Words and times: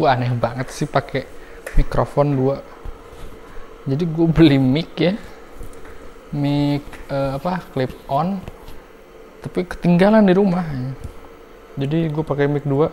gue 0.00 0.08
aneh 0.08 0.32
banget 0.32 0.72
sih 0.72 0.88
pakai 0.88 1.28
mikrofon 1.76 2.32
dua. 2.32 2.56
Jadi 3.84 4.08
gue 4.08 4.26
beli 4.32 4.56
mic 4.56 4.96
ya. 4.96 5.12
Mic 6.32 6.80
eh, 7.12 7.36
apa 7.36 7.60
clip 7.76 7.92
on 8.08 8.40
tapi 9.44 9.68
ketinggalan 9.68 10.24
di 10.24 10.32
rumah. 10.32 10.64
Jadi 11.76 12.08
gue 12.08 12.24
pakai 12.24 12.48
mic 12.48 12.64
dua. 12.64 12.88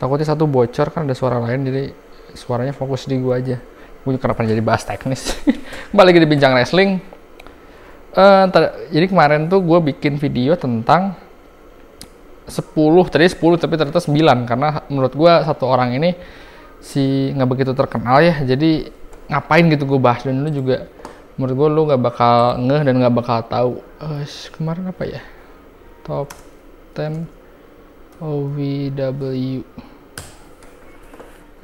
Takutnya 0.00 0.32
satu 0.32 0.48
bocor 0.48 0.88
kan 0.96 1.04
ada 1.04 1.12
suara 1.12 1.36
lain 1.44 1.60
jadi 1.68 1.82
suaranya 2.32 2.72
fokus 2.72 3.04
di 3.04 3.20
gue 3.20 3.36
aja. 3.36 3.60
Gue 4.00 4.16
kenapa 4.16 4.40
jadi 4.48 4.64
bahas 4.64 4.80
teknis? 4.88 5.36
Balik 5.96 6.16
lagi 6.16 6.20
di 6.24 6.28
bincang 6.32 6.56
wrestling. 6.56 7.04
Ter- 8.16 8.88
jadi 8.96 9.12
kemarin 9.12 9.44
tuh 9.52 9.60
gue 9.60 9.92
bikin 9.92 10.16
video 10.16 10.56
tentang 10.56 11.20
10 12.48 13.12
tadi 13.12 13.26
10 13.28 13.42
tapi 13.60 13.74
ternyata 13.76 14.00
9 14.00 14.48
karena 14.48 14.68
menurut 14.88 15.12
gue 15.12 15.32
satu 15.44 15.66
orang 15.66 15.98
ini 15.98 16.14
si 16.80 17.32
nggak 17.32 17.48
begitu 17.48 17.72
terkenal 17.72 18.22
ya 18.22 18.40
jadi 18.44 18.90
ngapain 19.26 19.66
gitu 19.72 19.84
gue 19.86 20.00
bahas? 20.00 20.22
Dan 20.22 20.46
lu 20.46 20.50
juga 20.50 20.86
menurut 21.34 21.54
gue 21.54 21.68
lu 21.72 21.80
nggak 21.90 22.02
bakal 22.02 22.36
ngeh 22.62 22.82
dan 22.86 22.94
nggak 23.02 23.14
bakal 23.14 23.38
tahu. 23.46 23.72
Eh, 24.02 24.24
kemarin 24.54 24.90
apa 24.90 25.04
ya? 25.04 25.22
Top 26.06 26.30
10 26.94 27.26
OVW 28.16 29.20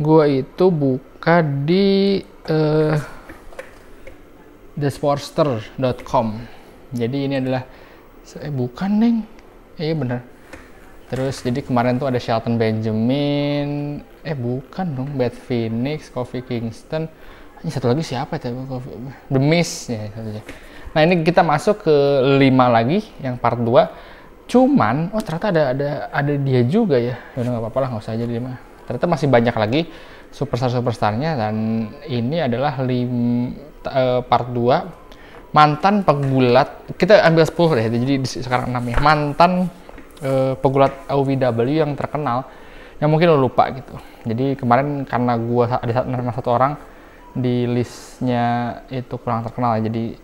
gue 0.02 0.24
itu 0.28 0.66
buka 0.68 1.40
di 1.40 2.20
eh 2.44 2.96
thesportster.com 4.74 6.26
jadi 6.92 7.16
ini 7.28 7.34
adalah 7.38 7.62
eh 8.40 8.52
bukan 8.52 8.90
neng. 8.98 9.16
Iya 9.80 9.94
bener 9.96 10.31
terus 11.12 11.44
jadi 11.44 11.60
kemarin 11.60 12.00
tuh 12.00 12.08
ada 12.08 12.16
Shelton 12.16 12.56
Benjamin. 12.56 14.00
Eh 14.24 14.32
bukan 14.32 14.96
dong 14.96 15.12
Bad 15.20 15.36
Phoenix 15.36 16.08
Kofi 16.08 16.40
Kingston. 16.40 17.04
Ini 17.60 17.68
satu 17.68 17.92
lagi 17.92 18.00
siapa 18.00 18.40
ya? 18.40 18.48
The 19.28 19.38
Miz 19.38 19.92
ya 19.92 20.08
nah 20.92 21.00
ini 21.00 21.24
kita 21.24 21.40
masuk 21.40 21.88
ke 21.88 21.96
lima 22.36 22.68
lagi 22.68 23.00
yang 23.24 23.40
part 23.40 23.56
2 23.56 24.12
cuman 24.44 25.08
oh 25.16 25.24
ternyata 25.24 25.48
ada 25.48 25.62
ada 25.72 25.88
ada 26.12 26.32
dia 26.36 26.60
juga 26.68 27.00
ya. 27.00 27.16
Udah 27.32 27.48
nggak 27.48 27.62
apa-apa 27.64 27.78
lah 27.80 27.88
nggak 27.92 28.02
usah 28.04 28.12
aja 28.12 28.24
di 28.28 28.34
lima. 28.36 28.60
Ternyata 28.84 29.06
masih 29.08 29.28
banyak 29.32 29.56
lagi 29.56 29.80
superstar 30.28 30.68
superstarnya 30.68 31.36
dan 31.38 31.54
ini 32.04 32.44
adalah 32.44 32.76
lim, 32.84 33.12
eh, 33.88 34.20
part 34.24 34.52
2 34.52 35.52
mantan 35.52 36.04
pegulat 36.04 36.96
kita 36.96 37.24
ambil 37.24 37.44
10 37.44 37.76
deh 37.76 37.86
jadi 37.92 38.14
di- 38.20 38.42
sekarang 38.44 38.72
6 38.72 38.92
ya. 38.92 38.96
Mantan 39.00 39.72
eh, 40.22 40.54
pegulat 40.56 40.94
OVW 41.10 41.58
yang 41.68 41.92
terkenal 41.98 42.46
yang 43.02 43.10
mungkin 43.10 43.34
lo 43.34 43.38
lupa 43.42 43.68
gitu 43.74 43.98
jadi 44.22 44.54
kemarin 44.54 45.02
karena 45.02 45.34
gua 45.36 45.82
ada 45.82 45.92
satu, 45.92 46.06
nama 46.08 46.32
satu 46.32 46.50
orang 46.54 46.72
di 47.34 47.66
listnya 47.66 48.78
itu 48.92 49.18
kurang 49.18 49.42
terkenal 49.42 49.76
jadi 49.82 50.14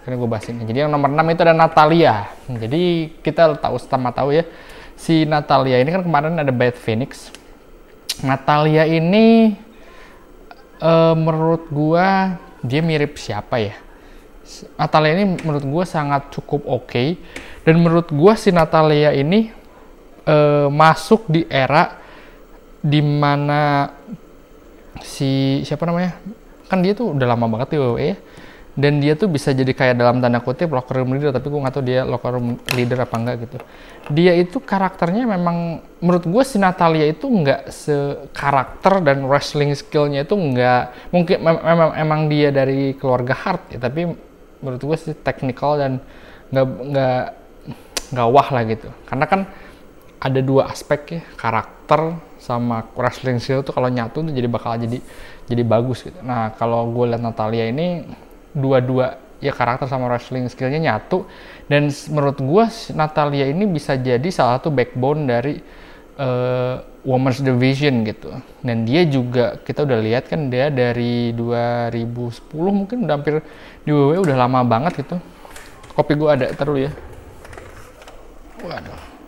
akhirnya 0.00 0.16
gue 0.16 0.30
bahas 0.32 0.46
ini. 0.48 0.64
Jadi 0.64 0.78
yang 0.80 0.90
nomor 0.90 1.12
6 1.12 1.22
itu 1.28 1.40
ada 1.44 1.52
Natalia. 1.52 2.14
Jadi 2.48 2.82
kita 3.20 3.60
tahu 3.60 3.76
sama 3.76 4.08
tahu 4.16 4.32
ya 4.32 4.48
si 4.96 5.28
Natalia 5.28 5.76
ini 5.80 5.90
kan 5.92 6.02
kemarin 6.04 6.40
ada 6.40 6.48
Bad 6.48 6.76
Phoenix. 6.80 7.28
Natalia 8.24 8.88
ini 8.88 9.56
eh, 10.80 11.14
menurut 11.14 11.68
gua 11.68 12.40
dia 12.64 12.80
mirip 12.80 13.20
siapa 13.20 13.60
ya? 13.60 13.76
Natalia 14.80 15.20
ini 15.20 15.36
menurut 15.40 15.64
gua 15.68 15.84
sangat 15.84 16.32
cukup 16.32 16.64
oke 16.64 16.90
dan 17.66 17.76
menurut 17.80 18.08
gua 18.12 18.34
si 18.36 18.50
Natalia 18.54 19.12
ini 19.12 19.52
eh, 20.24 20.68
masuk 20.68 21.28
di 21.28 21.44
era 21.48 22.00
di 22.80 23.00
mana 23.04 23.92
si 25.04 25.60
siapa 25.64 25.84
namanya? 25.84 26.16
Kan 26.70 26.80
dia 26.80 26.96
tuh 26.96 27.12
udah 27.12 27.26
lama 27.28 27.46
banget 27.50 27.76
di 27.76 27.78
WWE 27.82 28.10
dan 28.78 29.02
dia 29.02 29.18
tuh 29.18 29.26
bisa 29.26 29.50
jadi 29.50 29.74
kayak 29.74 29.98
dalam 29.98 30.22
tanda 30.22 30.38
kutip 30.38 30.70
locker 30.70 31.02
room 31.02 31.12
leader 31.18 31.34
tapi 31.34 31.50
gue 31.50 31.58
nggak 31.58 31.74
tahu 31.74 31.84
dia 31.84 32.06
locker 32.06 32.38
room 32.38 32.56
leader 32.72 33.02
apa 33.02 33.16
enggak 33.18 33.36
gitu. 33.44 33.56
Dia 34.14 34.32
itu 34.38 34.62
karakternya 34.62 35.26
memang 35.26 35.82
menurut 35.98 36.24
gue 36.24 36.42
si 36.46 36.56
Natalia 36.56 37.04
itu 37.10 37.26
nggak 37.26 37.68
sekarakter 37.68 39.02
dan 39.04 39.26
wrestling 39.26 39.74
skillnya 39.74 40.22
itu 40.24 40.38
nggak 40.38 41.12
mungkin 41.12 41.36
mem- 41.42 41.64
memang 41.66 41.90
emang 41.98 42.20
dia 42.30 42.48
dari 42.54 42.94
keluarga 42.96 43.34
hard 43.34 43.74
ya 43.74 43.78
tapi 43.82 44.06
menurut 44.62 44.80
gue 44.80 44.96
sih 44.96 45.18
technical 45.18 45.76
dan 45.76 45.92
nggak 46.54 46.66
nggak 46.94 47.22
nggak 48.10 48.28
wah 48.30 48.48
lah 48.50 48.62
gitu. 48.66 48.88
Karena 49.06 49.26
kan 49.26 49.40
ada 50.20 50.40
dua 50.44 50.68
aspek 50.68 51.00
ya 51.16 51.22
karakter 51.38 52.20
sama 52.36 52.84
wrestling 52.92 53.40
skill 53.40 53.64
tuh 53.64 53.72
kalau 53.72 53.88
nyatu 53.88 54.20
tuh 54.20 54.32
jadi 54.32 54.48
bakal 54.48 54.76
jadi 54.76 54.98
jadi 55.48 55.62
bagus 55.64 56.04
gitu. 56.04 56.20
Nah 56.20 56.52
kalau 56.54 56.86
gue 56.92 57.10
liat 57.10 57.22
Natalia 57.22 57.66
ini 57.68 58.04
dua-dua 58.52 59.16
ya 59.40 59.56
karakter 59.56 59.88
sama 59.88 60.06
wrestling 60.12 60.46
skillnya 60.52 60.78
nyatu. 60.78 61.24
Dan 61.66 61.88
menurut 62.12 62.38
gue 62.38 62.64
Natalia 62.92 63.48
ini 63.48 63.64
bisa 63.64 63.96
jadi 63.96 64.28
salah 64.28 64.60
satu 64.60 64.68
backbone 64.68 65.24
dari 65.24 65.54
eh, 66.20 66.76
women's 67.02 67.40
division 67.40 68.04
gitu. 68.04 68.30
Dan 68.60 68.84
dia 68.84 69.08
juga 69.08 69.56
kita 69.60 69.88
udah 69.88 69.98
lihat 70.04 70.28
kan 70.28 70.52
dia 70.52 70.68
dari 70.68 71.32
2010 71.32 72.52
mungkin 72.70 73.08
udah 73.08 73.14
hampir 73.16 73.40
di 73.84 73.90
WWE 73.90 74.20
udah 74.20 74.36
lama 74.36 74.60
banget 74.62 75.00
gitu. 75.00 75.16
Kopi 75.96 76.14
gue 76.14 76.28
ada 76.30 76.46
terus 76.54 76.88
ya 76.88 76.92
waduh 78.66 79.20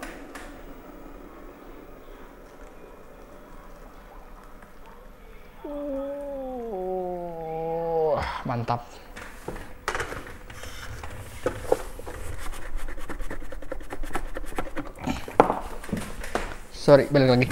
Wah, 8.12 8.28
mantap. 8.44 8.82
Sorry, 16.74 17.06
balik 17.14 17.30
lagi. 17.30 17.46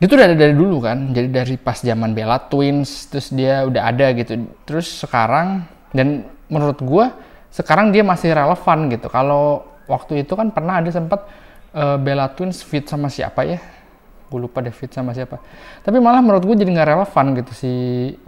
Dia 0.00 0.06
tuh 0.08 0.16
udah 0.16 0.26
ada 0.32 0.38
dari 0.38 0.56
dulu 0.56 0.80
kan, 0.80 1.12
jadi 1.12 1.28
dari 1.28 1.60
pas 1.60 1.76
zaman 1.76 2.16
Bella 2.16 2.40
Twins, 2.48 3.12
terus 3.12 3.28
dia 3.28 3.68
udah 3.68 3.92
ada 3.92 4.16
gitu. 4.16 4.48
Terus 4.64 5.04
sekarang, 5.04 5.68
dan 5.92 6.24
menurut 6.48 6.80
gua 6.80 7.12
sekarang 7.52 7.92
dia 7.92 8.00
masih 8.00 8.32
relevan 8.32 8.88
gitu. 8.88 9.12
Kalau 9.12 9.67
waktu 9.88 10.22
itu 10.22 10.36
kan 10.36 10.52
pernah 10.52 10.78
ada 10.78 10.92
sempat 10.92 11.26
eh, 11.74 11.96
Bella 11.98 12.30
Twins 12.30 12.60
fit 12.62 12.84
sama 12.86 13.08
siapa 13.08 13.42
ya? 13.48 13.58
Gue 14.28 14.44
lupa 14.44 14.60
deh 14.60 14.72
fit 14.72 14.92
sama 14.92 15.16
siapa. 15.16 15.40
Tapi 15.80 15.96
malah 15.98 16.20
menurut 16.20 16.44
gue 16.44 16.56
jadi 16.60 16.68
nggak 16.68 16.88
relevan 16.92 17.26
gitu 17.40 17.52
si 17.56 17.72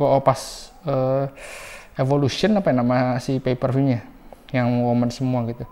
oh, 0.00 0.18
oh, 0.18 0.20
pas 0.24 0.40
eh, 0.88 1.28
Evolution 2.00 2.56
apa 2.56 2.72
ya 2.72 2.74
nama 2.80 2.96
si 3.20 3.36
pay 3.44 3.52
per 3.52 3.76
view-nya 3.76 4.00
yang 4.56 4.82
woman 4.82 5.12
semua 5.12 5.44
gitu. 5.44 5.68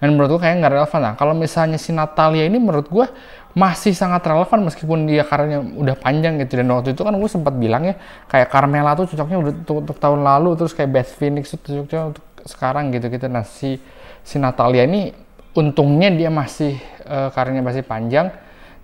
Dan 0.00 0.16
menurut 0.16 0.36
gue 0.36 0.40
kayaknya 0.44 0.58
nggak 0.64 0.74
relevan 0.76 1.00
lah. 1.00 1.12
Kalau 1.16 1.34
misalnya 1.36 1.76
si 1.76 1.92
Natalia 1.92 2.48
ini 2.48 2.56
menurut 2.56 2.88
gue 2.88 3.06
masih 3.52 3.92
sangat 3.92 4.24
relevan 4.24 4.64
meskipun 4.64 5.04
dia 5.04 5.24
karirnya 5.28 5.60
udah 5.60 5.96
panjang 5.96 6.40
gitu. 6.40 6.56
Dan 6.60 6.72
waktu 6.72 6.96
itu 6.96 7.04
kan 7.04 7.12
gue 7.16 7.30
sempat 7.30 7.56
bilang 7.56 7.84
ya 7.84 7.94
kayak 8.28 8.48
Carmela 8.48 8.96
tuh 8.96 9.08
cocoknya 9.12 9.38
udah 9.40 9.52
untuk, 9.60 9.76
untuk 9.84 9.96
tahun 10.00 10.20
lalu 10.24 10.50
terus 10.56 10.72
kayak 10.72 10.90
Beth 10.92 11.10
Phoenix 11.16 11.52
tuh 11.52 11.60
cocoknya 11.60 12.16
untuk 12.16 12.24
sekarang 12.48 12.92
gitu 12.96 13.06
gitu. 13.12 13.26
Nah 13.28 13.44
si 13.44 13.76
si 14.24 14.36
Natalia 14.40 14.88
ini 14.88 15.12
untungnya 15.54 16.10
dia 16.14 16.30
masih 16.30 16.78
eh, 17.04 17.28
karirnya 17.34 17.62
masih 17.64 17.82
panjang 17.82 18.30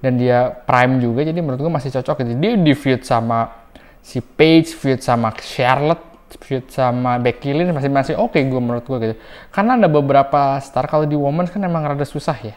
dan 0.03 0.13
dia 0.21 0.53
prime 0.67 1.01
juga 1.01 1.25
jadi 1.25 1.39
menurut 1.41 1.61
gue 1.67 1.73
masih 1.73 1.91
cocok 1.95 2.23
gitu. 2.23 2.33
Dia 2.37 2.53
di 2.59 2.75
feud 2.77 3.03
sama 3.07 3.67
si 4.05 4.23
Paige, 4.23 4.71
feud 4.71 5.01
sama 5.03 5.33
Charlotte, 5.41 6.05
feud 6.43 6.69
sama 6.69 7.17
Becky 7.19 7.55
Lynch 7.55 7.73
masih 7.73 7.91
masih 7.91 8.15
oke 8.19 8.37
gue 8.37 8.61
menurut 8.61 8.85
gue 8.85 8.99
gitu. 9.03 9.15
Karena 9.51 9.79
ada 9.79 9.89
beberapa 9.89 10.59
star 10.63 10.87
kalau 10.87 11.09
di 11.09 11.17
women's 11.17 11.51
kan 11.51 11.63
emang 11.65 11.87
rada 11.87 12.05
susah 12.07 12.37
ya. 12.39 12.57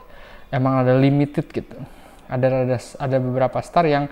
Emang 0.49 0.81
ada 0.81 0.97
limited 0.97 1.45
gitu. 1.49 1.77
Ada 2.29 2.65
ada 2.65 2.77
ada 2.77 3.17
beberapa 3.17 3.57
star 3.61 3.85
yang 3.85 4.09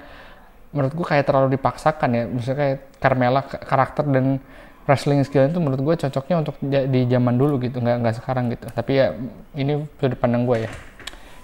menurut 0.73 0.93
gue 0.93 1.05
kayak 1.05 1.25
terlalu 1.25 1.57
dipaksakan 1.57 2.09
ya. 2.13 2.23
Misalnya 2.29 2.57
kayak 2.57 2.77
Carmela 3.01 3.41
karakter 3.43 4.05
dan 4.07 4.41
wrestling 4.87 5.21
skill 5.27 5.51
itu 5.51 5.59
menurut 5.59 5.83
gue 5.83 5.95
cocoknya 6.07 6.35
untuk 6.41 6.55
di 6.63 7.01
zaman 7.11 7.35
dulu 7.35 7.59
gitu, 7.59 7.83
nggak 7.83 7.95
nggak 8.01 8.15
sekarang 8.23 8.49
gitu. 8.55 8.71
Tapi 8.71 8.91
ya 8.95 9.13
ini 9.59 9.83
sudut 9.99 10.15
pandang 10.15 10.47
gue 10.47 10.63
ya. 10.63 10.71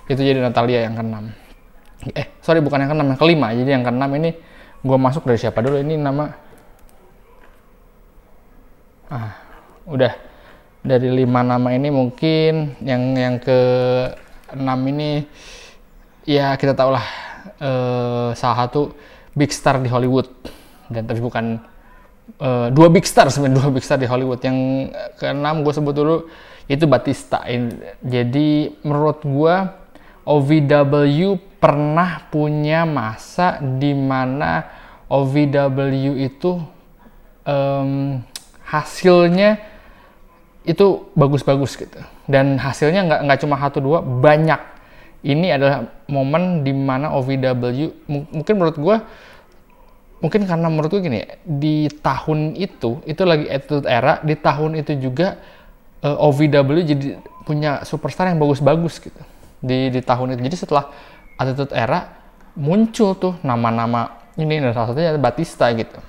Itu 0.07 0.23
jadi 0.23 0.39
Natalia 0.39 0.87
yang 0.87 0.95
keenam. 0.95 1.35
Eh, 2.15 2.27
sorry 2.39 2.63
bukan 2.63 2.87
yang 2.87 2.91
keenam, 2.95 3.07
yang 3.11 3.19
kelima. 3.19 3.47
Jadi 3.51 3.69
yang 3.69 3.83
keenam 3.83 4.11
ini 4.15 4.31
gue 4.83 4.97
masuk 4.97 5.27
dari 5.27 5.39
siapa 5.39 5.59
dulu? 5.59 5.75
Ini 5.79 5.99
nama 5.99 6.25
ah 9.11 9.35
udah 9.85 10.15
dari 10.83 11.11
lima 11.11 11.43
nama 11.43 11.69
ini 11.75 11.91
mungkin 11.91 12.79
yang 12.81 13.13
yang 13.15 13.35
ke 13.37 13.59
enam 14.55 14.79
ini 14.87 15.27
ya 16.23 16.55
kita 16.55 16.75
tahu 16.75 16.95
lah 16.95 17.05
eh, 17.59 18.29
salah 18.35 18.67
satu 18.67 18.95
big 19.35 19.51
star 19.51 19.79
di 19.83 19.91
Hollywood 19.91 20.27
dan 20.87 21.07
tapi 21.07 21.19
bukan 21.19 21.59
eh, 22.39 22.67
dua 22.71 22.87
big 22.89 23.05
star 23.07 23.27
sebenarnya 23.29 23.57
dua 23.63 23.69
big 23.73 23.85
star 23.85 23.99
di 23.99 24.07
Hollywood. 24.07 24.41
Yang 24.43 24.57
keenam 25.19 25.63
gue 25.63 25.73
sebut 25.73 25.93
dulu 25.95 26.17
itu 26.67 26.85
Batista. 26.87 27.43
Jadi 28.03 28.71
menurut 28.83 29.19
gue 29.23 29.55
OVW 30.23 31.35
pernah 31.59 32.23
punya 32.31 32.87
masa 32.87 33.59
di 33.59 33.91
mana 33.91 34.63
OVW 35.11 36.15
itu 36.23 36.63
um, 37.43 38.19
hasilnya 38.63 39.59
itu 40.63 41.11
bagus-bagus 41.15 41.75
gitu. 41.75 41.99
Dan 42.23 42.55
hasilnya 42.55 43.03
nggak 43.03 43.19
nggak 43.27 43.39
cuma 43.43 43.59
satu 43.59 43.83
dua 43.83 43.99
banyak. 43.99 44.71
Ini 45.23 45.55
adalah 45.55 45.87
momen 46.07 46.67
di 46.67 46.75
mana 46.75 47.15
OVW 47.15 47.91
mungkin 48.07 48.53
menurut 48.55 48.75
gue 48.79 48.95
mungkin 50.23 50.47
karena 50.47 50.71
menurut 50.71 50.87
gue 50.87 51.03
gini 51.03 51.19
di 51.43 51.91
tahun 51.99 52.55
itu 52.55 53.03
itu 53.03 53.21
lagi 53.27 53.51
attitude 53.51 53.83
era 53.83 54.23
di 54.23 54.39
tahun 54.39 54.79
itu 54.79 54.95
juga 55.03 55.35
uh, 55.99 56.15
eh, 56.15 56.25
OVW 56.31 56.69
jadi 56.87 57.19
punya 57.43 57.83
superstar 57.83 58.31
yang 58.31 58.39
bagus-bagus 58.39 59.03
gitu 59.03 59.19
di 59.59 59.91
di 59.91 59.99
tahun 59.99 60.39
itu. 60.39 60.47
Jadi 60.47 60.57
setelah 60.63 60.87
attitude 61.35 61.75
era 61.75 62.07
muncul 62.55 63.19
tuh 63.19 63.33
nama-nama 63.43 64.31
ini 64.39 64.63
dan 64.63 64.71
salah 64.71 64.95
satunya 64.95 65.19
Batista 65.19 65.67
gitu. 65.75 65.99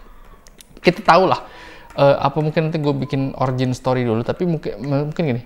Kita 0.78 1.02
tahu 1.02 1.26
lah 1.26 1.42
uh, 1.98 2.16
apa 2.22 2.38
mungkin 2.38 2.70
nanti 2.70 2.78
gue 2.78 2.94
bikin 2.94 3.34
origin 3.38 3.74
story 3.74 4.06
dulu 4.06 4.22
tapi 4.22 4.46
mungkin 4.46 4.72
mungkin 4.82 5.22
gini 5.22 5.42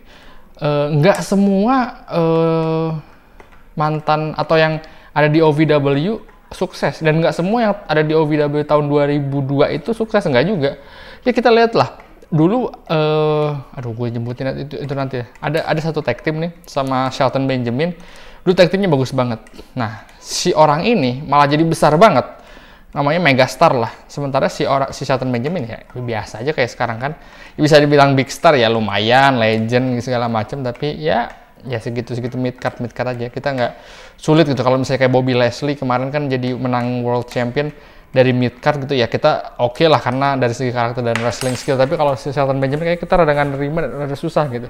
uh, 0.61 0.93
nggak 0.93 1.25
semua 1.25 2.05
uh, 2.09 2.88
mantan 3.79 4.35
atau 4.35 4.56
yang 4.59 4.82
ada 5.14 5.29
di 5.31 5.38
OVW 5.38 6.19
sukses. 6.53 7.00
Dan 7.05 7.21
nggak 7.21 7.35
semua 7.37 7.59
yang 7.61 7.75
ada 7.85 8.03
di 8.05 8.12
OVW 8.17 8.65
tahun 8.65 8.89
2002 8.89 9.79
itu 9.79 9.91
sukses 9.93 10.25
nggak 10.25 10.47
juga. 10.49 10.71
Ya 11.25 11.31
kita 11.35 11.53
lihat 11.53 11.77
lah 11.77 12.09
dulu 12.29 12.69
uh, 12.69 13.56
aduh 13.73 13.97
gue 13.97 14.12
jemputin 14.12 14.53
itu, 14.69 14.77
itu 14.77 14.95
nanti 14.97 15.25
ya. 15.25 15.27
Ada 15.41 15.65
ada 15.65 15.81
satu 15.81 16.05
tag 16.05 16.21
team 16.21 16.45
nih 16.45 16.53
sama 16.69 17.09
Shelton 17.09 17.49
Benjamin. 17.49 17.97
Dulu 18.45 18.53
tag 18.53 18.69
teamnya 18.69 18.93
bagus 18.93 19.12
banget. 19.12 19.41
Nah 19.77 20.05
si 20.21 20.53
orang 20.53 20.85
ini 20.85 21.25
malah 21.25 21.49
jadi 21.49 21.65
besar 21.65 21.97
banget. 21.97 22.25
Namanya 22.93 23.21
megastar 23.21 23.77
lah. 23.77 23.93
Sementara 24.09 24.49
si 24.49 24.65
orang 24.65 24.93
si 24.93 25.05
Shelton 25.05 25.29
Benjamin 25.29 25.69
ya 25.69 25.79
biasa 25.93 26.41
aja 26.45 26.53
kayak 26.53 26.71
sekarang 26.73 26.99
kan. 27.00 27.12
Ya 27.56 27.61
bisa 27.65 27.77
dibilang 27.81 28.12
big 28.17 28.29
star 28.29 28.56
ya 28.56 28.69
lumayan, 28.69 29.41
legend 29.41 30.00
segala 30.05 30.29
macam 30.29 30.61
tapi 30.65 30.97
ya 31.00 31.29
ya 31.67 31.83
segitu 31.83 32.15
segitu 32.15 32.39
mid 32.39 32.61
card 32.61 32.81
mid 32.81 32.93
card 32.93 33.17
aja. 33.17 33.33
Kita 33.33 33.56
nggak 33.56 33.73
sulit 34.19 34.44
gitu. 34.50 34.61
Kalau 34.61 34.76
misalnya 34.76 35.06
kayak 35.06 35.15
Bobby 35.15 35.32
Leslie 35.38 35.79
kemarin 35.79 36.11
kan 36.11 36.26
jadi 36.26 36.59
menang 36.59 37.06
world 37.06 37.31
champion 37.31 37.70
dari 38.11 38.35
mid 38.35 38.59
card 38.59 38.88
gitu 38.88 38.97
ya 38.97 39.06
kita 39.06 39.61
oke 39.61 39.79
okay 39.79 39.87
lah 39.87 40.00
karena 40.00 40.35
dari 40.35 40.53
segi 40.53 40.75
karakter 40.75 41.00
dan 41.06 41.17
wrestling 41.23 41.55
skill. 41.55 41.79
Tapi 41.79 41.94
kalau 41.94 42.19
si 42.19 42.35
Shelton 42.35 42.59
Benjamin 42.59 42.93
kayak 42.93 43.00
kita 43.00 43.15
rada 43.15 43.32
nerima 43.47 43.87
rada 43.87 44.17
susah 44.19 44.50
gitu. 44.50 44.67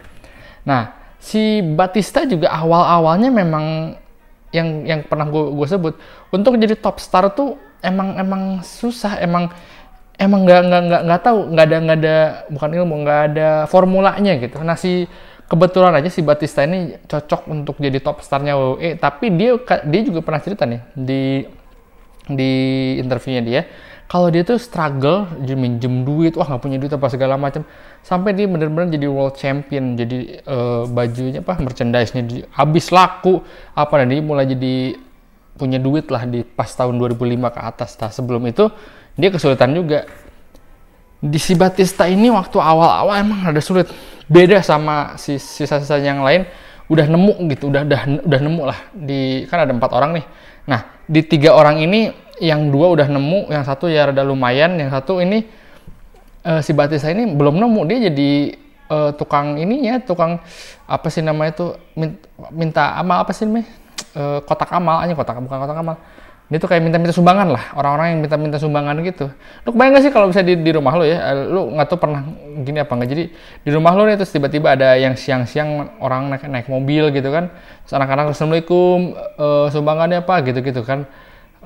Nah 0.68 0.92
si 1.16 1.64
Batista 1.64 2.22
juga 2.28 2.52
awal-awalnya 2.52 3.32
memang 3.32 3.96
yang 4.52 4.84
yang 4.84 5.00
pernah 5.04 5.28
gue 5.28 5.66
sebut 5.68 5.96
untuk 6.32 6.56
jadi 6.56 6.72
top 6.76 6.96
star 7.00 7.28
tuh 7.36 7.60
emang 7.84 8.16
emang 8.16 8.42
susah 8.64 9.20
emang 9.20 9.52
emang 10.18 10.40
nggak 10.42 10.60
nggak 10.66 10.82
nggak 10.88 11.02
nggak 11.04 11.20
tahu 11.22 11.38
nggak 11.52 11.66
ada 11.68 11.76
nggak 11.78 11.98
ada 12.00 12.16
bukan 12.50 12.70
ilmu 12.74 12.94
nggak 13.06 13.20
ada 13.32 13.48
formulanya 13.70 14.32
gitu. 14.40 14.56
Nah 14.64 14.74
si 14.74 15.06
kebetulan 15.48 15.96
aja 15.96 16.12
si 16.12 16.20
Batista 16.20 16.62
ini 16.62 17.00
cocok 17.08 17.48
untuk 17.48 17.76
jadi 17.80 17.98
top 18.04 18.20
starnya 18.20 18.54
WWE 18.54 19.00
tapi 19.00 19.32
dia 19.32 19.56
dia 19.88 20.00
juga 20.04 20.20
pernah 20.20 20.40
cerita 20.44 20.68
nih 20.68 20.80
di 20.92 21.22
di 22.28 22.52
interviewnya 23.00 23.42
dia 23.42 23.62
kalau 24.08 24.28
dia 24.32 24.44
tuh 24.44 24.60
struggle 24.60 25.28
minjem 25.40 26.04
duit 26.04 26.36
wah 26.36 26.44
nggak 26.44 26.60
punya 26.60 26.76
duit 26.80 26.92
apa 26.92 27.08
segala 27.08 27.40
macam 27.40 27.64
sampai 28.04 28.36
dia 28.36 28.44
benar-benar 28.44 28.92
jadi 28.92 29.08
world 29.08 29.36
champion 29.36 29.96
jadi 29.96 30.44
uh, 30.44 30.84
bajunya 30.88 31.40
apa 31.40 31.56
merchandise-nya 31.60 32.48
habis 32.52 32.92
laku 32.92 33.40
apa 33.72 34.04
dan 34.04 34.12
dia 34.12 34.20
mulai 34.20 34.48
jadi 34.48 34.96
punya 35.58 35.82
duit 35.82 36.06
lah 36.08 36.22
di 36.22 36.46
pas 36.46 36.70
tahun 36.70 37.02
2005 37.02 37.50
ke 37.50 37.60
atas. 37.60 37.90
Nah 37.98 38.14
sebelum 38.14 38.46
itu 38.46 38.70
dia 39.18 39.34
kesulitan 39.34 39.74
juga. 39.74 40.06
Di 41.18 41.34
si 41.42 41.58
Batista 41.58 42.06
ini 42.06 42.30
waktu 42.30 42.62
awal-awal 42.62 43.18
emang 43.18 43.50
ada 43.50 43.58
sulit. 43.58 43.90
Beda 44.28 44.60
sama 44.60 45.16
si 45.16 45.40
sisa-sisa 45.40 45.96
yang 45.98 46.20
lain 46.20 46.44
udah 46.88 47.04
nemu 47.08 47.34
gitu, 47.52 47.72
udah 47.72 47.84
udah 47.84 48.00
udah 48.24 48.40
nemu 48.40 48.62
lah 48.64 48.78
di 48.92 49.44
kan 49.48 49.64
ada 49.64 49.72
empat 49.72 49.92
orang 49.92 50.20
nih. 50.20 50.24
Nah 50.68 50.80
di 51.08 51.20
tiga 51.24 51.56
orang 51.56 51.80
ini 51.80 52.12
yang 52.38 52.68
dua 52.68 52.92
udah 52.92 53.08
nemu, 53.08 53.48
yang 53.50 53.64
satu 53.64 53.88
ya 53.88 54.08
rada 54.08 54.22
lumayan, 54.22 54.76
yang 54.76 54.92
satu 54.92 55.18
ini 55.18 55.48
uh, 56.44 56.60
si 56.60 56.72
Batista 56.76 57.08
ini 57.08 57.28
belum 57.32 57.56
nemu 57.56 57.80
dia 57.88 57.98
jadi 58.12 58.30
uh, 58.88 59.10
tukang 59.16 59.56
ininya, 59.60 60.00
tukang 60.00 60.40
apa 60.88 61.08
sih 61.12 61.20
namanya 61.20 61.56
itu 61.56 61.66
minta, 61.96 62.28
minta 62.52 62.84
ama 62.96 63.20
apa 63.24 63.32
sih 63.32 63.44
namanya? 63.44 63.68
uh, 64.16 64.38
kotak 64.44 64.70
amal 64.72 65.02
aja 65.02 65.12
kotak 65.12 65.36
bukan 65.42 65.58
kotak 65.60 65.78
amal 65.78 65.96
dia 66.48 66.56
tuh 66.56 66.64
kayak 66.64 66.80
minta-minta 66.80 67.12
sumbangan 67.12 67.52
lah 67.52 67.64
orang-orang 67.76 68.16
yang 68.16 68.20
minta-minta 68.24 68.56
sumbangan 68.56 68.96
gitu. 69.04 69.28
Lu 69.68 69.76
bayang 69.76 70.00
gak 70.00 70.08
sih 70.08 70.12
kalau 70.12 70.32
bisa 70.32 70.40
di, 70.40 70.56
di 70.56 70.72
rumah 70.72 70.96
lu 70.96 71.04
ya 71.04 71.20
eh, 71.20 71.44
lu 71.44 71.76
nggak 71.76 71.86
tuh 71.92 72.00
pernah 72.00 72.24
gini 72.64 72.80
apa 72.80 72.88
nggak. 72.96 73.08
Jadi 73.12 73.24
di 73.68 73.70
rumah 73.70 73.92
lu 73.92 74.08
nih 74.08 74.16
terus 74.16 74.32
tiba-tiba 74.32 74.72
ada 74.72 74.96
yang 74.96 75.12
siang-siang 75.12 76.00
orang 76.00 76.32
naik 76.32 76.48
naik 76.48 76.66
mobil 76.72 77.12
gitu 77.12 77.28
kan. 77.28 77.52
Terus 77.84 77.92
anak-anak 78.00 78.32
assalamualaikum 78.32 79.12
uh, 79.36 79.68
sumbangannya 79.68 80.24
apa? 80.24 80.40
Gitu-gitu 80.40 80.80
kan. 80.88 81.04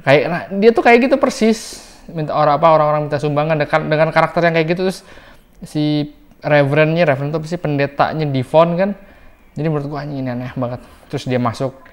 Kayak 0.02 0.24
nah, 0.26 0.42
dia 0.50 0.74
tuh 0.74 0.82
kayak 0.82 1.06
gitu 1.06 1.14
persis. 1.14 1.86
Minta 2.10 2.34
orang 2.34 2.58
apa 2.58 2.66
orang-orang 2.74 3.00
minta 3.06 3.22
sumbangan 3.22 3.62
dengan, 3.62 3.80
dengan 3.86 4.08
karakter 4.10 4.50
yang 4.50 4.54
kayak 4.58 4.68
gitu. 4.74 4.90
Terus 4.90 5.06
si 5.62 6.10
reverendnya 6.42 7.06
reverend 7.06 7.30
tuh 7.30 7.38
pasti 7.38 7.54
pendetanya 7.54 8.26
Divon 8.26 8.74
kan. 8.74 8.90
Jadi 9.54 9.66
menurut 9.70 9.86
gua 9.86 10.02
ini 10.02 10.26
aneh 10.26 10.50
banget. 10.58 10.82
Terus 11.06 11.30
dia 11.30 11.38
masuk 11.38 11.91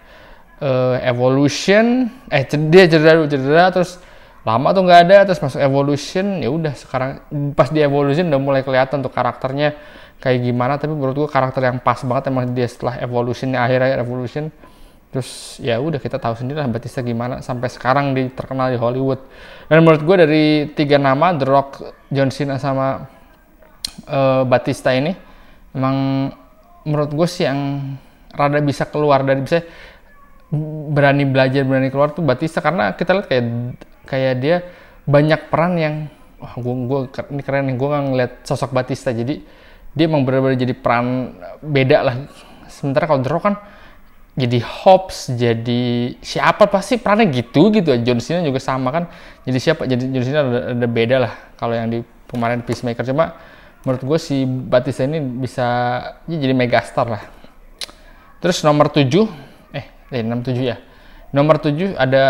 uh, 0.62 0.98
evolution 1.04 2.08
eh 2.32 2.44
dia 2.48 2.84
cedera 2.88 3.26
cedera 3.28 3.72
terus 3.74 4.00
lama 4.48 4.72
tuh 4.72 4.88
nggak 4.88 5.00
ada 5.10 5.18
terus 5.28 5.40
masuk 5.44 5.60
evolution 5.60 6.40
ya 6.40 6.50
udah 6.50 6.74
sekarang 6.74 7.20
pas 7.54 7.68
di 7.70 7.84
evolution 7.84 8.32
udah 8.32 8.42
mulai 8.42 8.62
kelihatan 8.64 9.04
tuh 9.04 9.12
karakternya 9.12 9.76
kayak 10.20 10.40
gimana 10.44 10.76
tapi 10.76 10.92
menurut 10.92 11.16
gua 11.16 11.30
karakter 11.32 11.64
yang 11.64 11.80
pas 11.80 12.04
banget 12.04 12.28
emang 12.28 12.52
dia 12.52 12.68
setelah 12.68 13.00
evolutionnya 13.00 13.60
akhir 13.64 13.80
akhir 13.80 13.98
evolution. 14.04 14.46
Terus 15.10 15.58
ya 15.58 15.82
udah 15.82 15.98
kita 15.98 16.22
tahu 16.22 16.38
sendiri 16.38 16.62
lah 16.62 16.70
Batista 16.70 17.02
gimana 17.02 17.42
sampai 17.42 17.66
sekarang 17.66 18.14
di 18.14 18.30
terkenal 18.30 18.70
di 18.70 18.78
Hollywood. 18.78 19.18
Dan 19.66 19.82
menurut 19.82 20.06
gue 20.06 20.16
dari 20.22 20.44
tiga 20.78 21.02
nama 21.02 21.34
The 21.34 21.46
Rock, 21.50 21.70
John 22.14 22.30
Cena 22.30 22.62
sama 22.62 23.10
uh, 24.06 24.46
Batista 24.46 24.94
ini 24.94 25.10
emang 25.74 26.30
menurut 26.86 27.10
gue 27.10 27.26
sih 27.26 27.50
yang 27.50 27.90
rada 28.30 28.62
bisa 28.62 28.86
keluar 28.86 29.26
dari 29.26 29.42
bisa 29.42 29.66
berani 30.94 31.30
belajar 31.30 31.62
berani 31.66 31.94
keluar 31.94 32.14
tuh 32.14 32.26
Batista. 32.26 32.60
Karena 32.60 32.94
kita 32.98 33.14
lihat 33.18 33.28
kayak 33.30 33.46
kayak 34.10 34.34
dia 34.42 34.56
banyak 35.06 35.50
peran 35.50 35.74
yang 35.78 35.96
wah 36.40 36.56
gue 36.56 36.74
gue 36.88 37.00
ini 37.36 37.42
keren 37.44 37.68
nih 37.68 37.76
nggak 37.76 38.02
ngeliat 38.14 38.32
sosok 38.46 38.74
Batista. 38.74 39.14
Jadi 39.14 39.42
dia 39.94 40.06
emang 40.06 40.26
benar-benar 40.26 40.58
jadi 40.58 40.74
peran 40.78 41.36
beda 41.62 41.98
lah. 42.06 42.16
Sementara 42.70 43.10
kalau 43.10 43.26
Rock 43.26 43.44
kan 43.46 43.56
jadi 44.40 44.64
Hobbs 44.64 45.36
jadi 45.36 46.16
siapa 46.24 46.70
pasti 46.72 46.96
perannya 46.96 47.28
gitu 47.34 47.74
gitu. 47.76 47.92
John 48.06 48.24
Cena 48.24 48.46
juga 48.46 48.62
sama 48.62 48.94
kan. 48.94 49.12
Jadi 49.44 49.58
siapa? 49.60 49.84
Jadi 49.90 50.14
John 50.16 50.24
Cena 50.24 50.40
ada, 50.46 50.60
ada 50.78 50.88
beda 50.88 51.16
lah 51.20 51.34
kalau 51.60 51.76
yang 51.76 51.92
di 51.92 52.00
kemarin 52.30 52.64
Peacemaker. 52.64 53.04
Cuma 53.04 53.36
menurut 53.84 54.04
gue 54.06 54.20
si 54.22 54.48
Batista 54.48 55.04
ini 55.04 55.20
bisa 55.20 55.68
ya 56.30 56.38
jadi 56.40 56.56
megastar 56.56 57.10
lah. 57.10 57.24
Terus 58.40 58.64
nomor 58.64 58.88
7 58.88 59.49
eh 60.10 60.22
67 60.26 60.60
ya. 60.62 60.78
Nomor 61.30 61.62
7 61.62 61.94
ada 61.94 62.26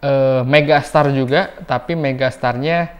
uh, 0.00 0.40
Megastar 0.48 1.12
juga, 1.12 1.52
tapi 1.68 1.92
Megastarnya 1.92 2.96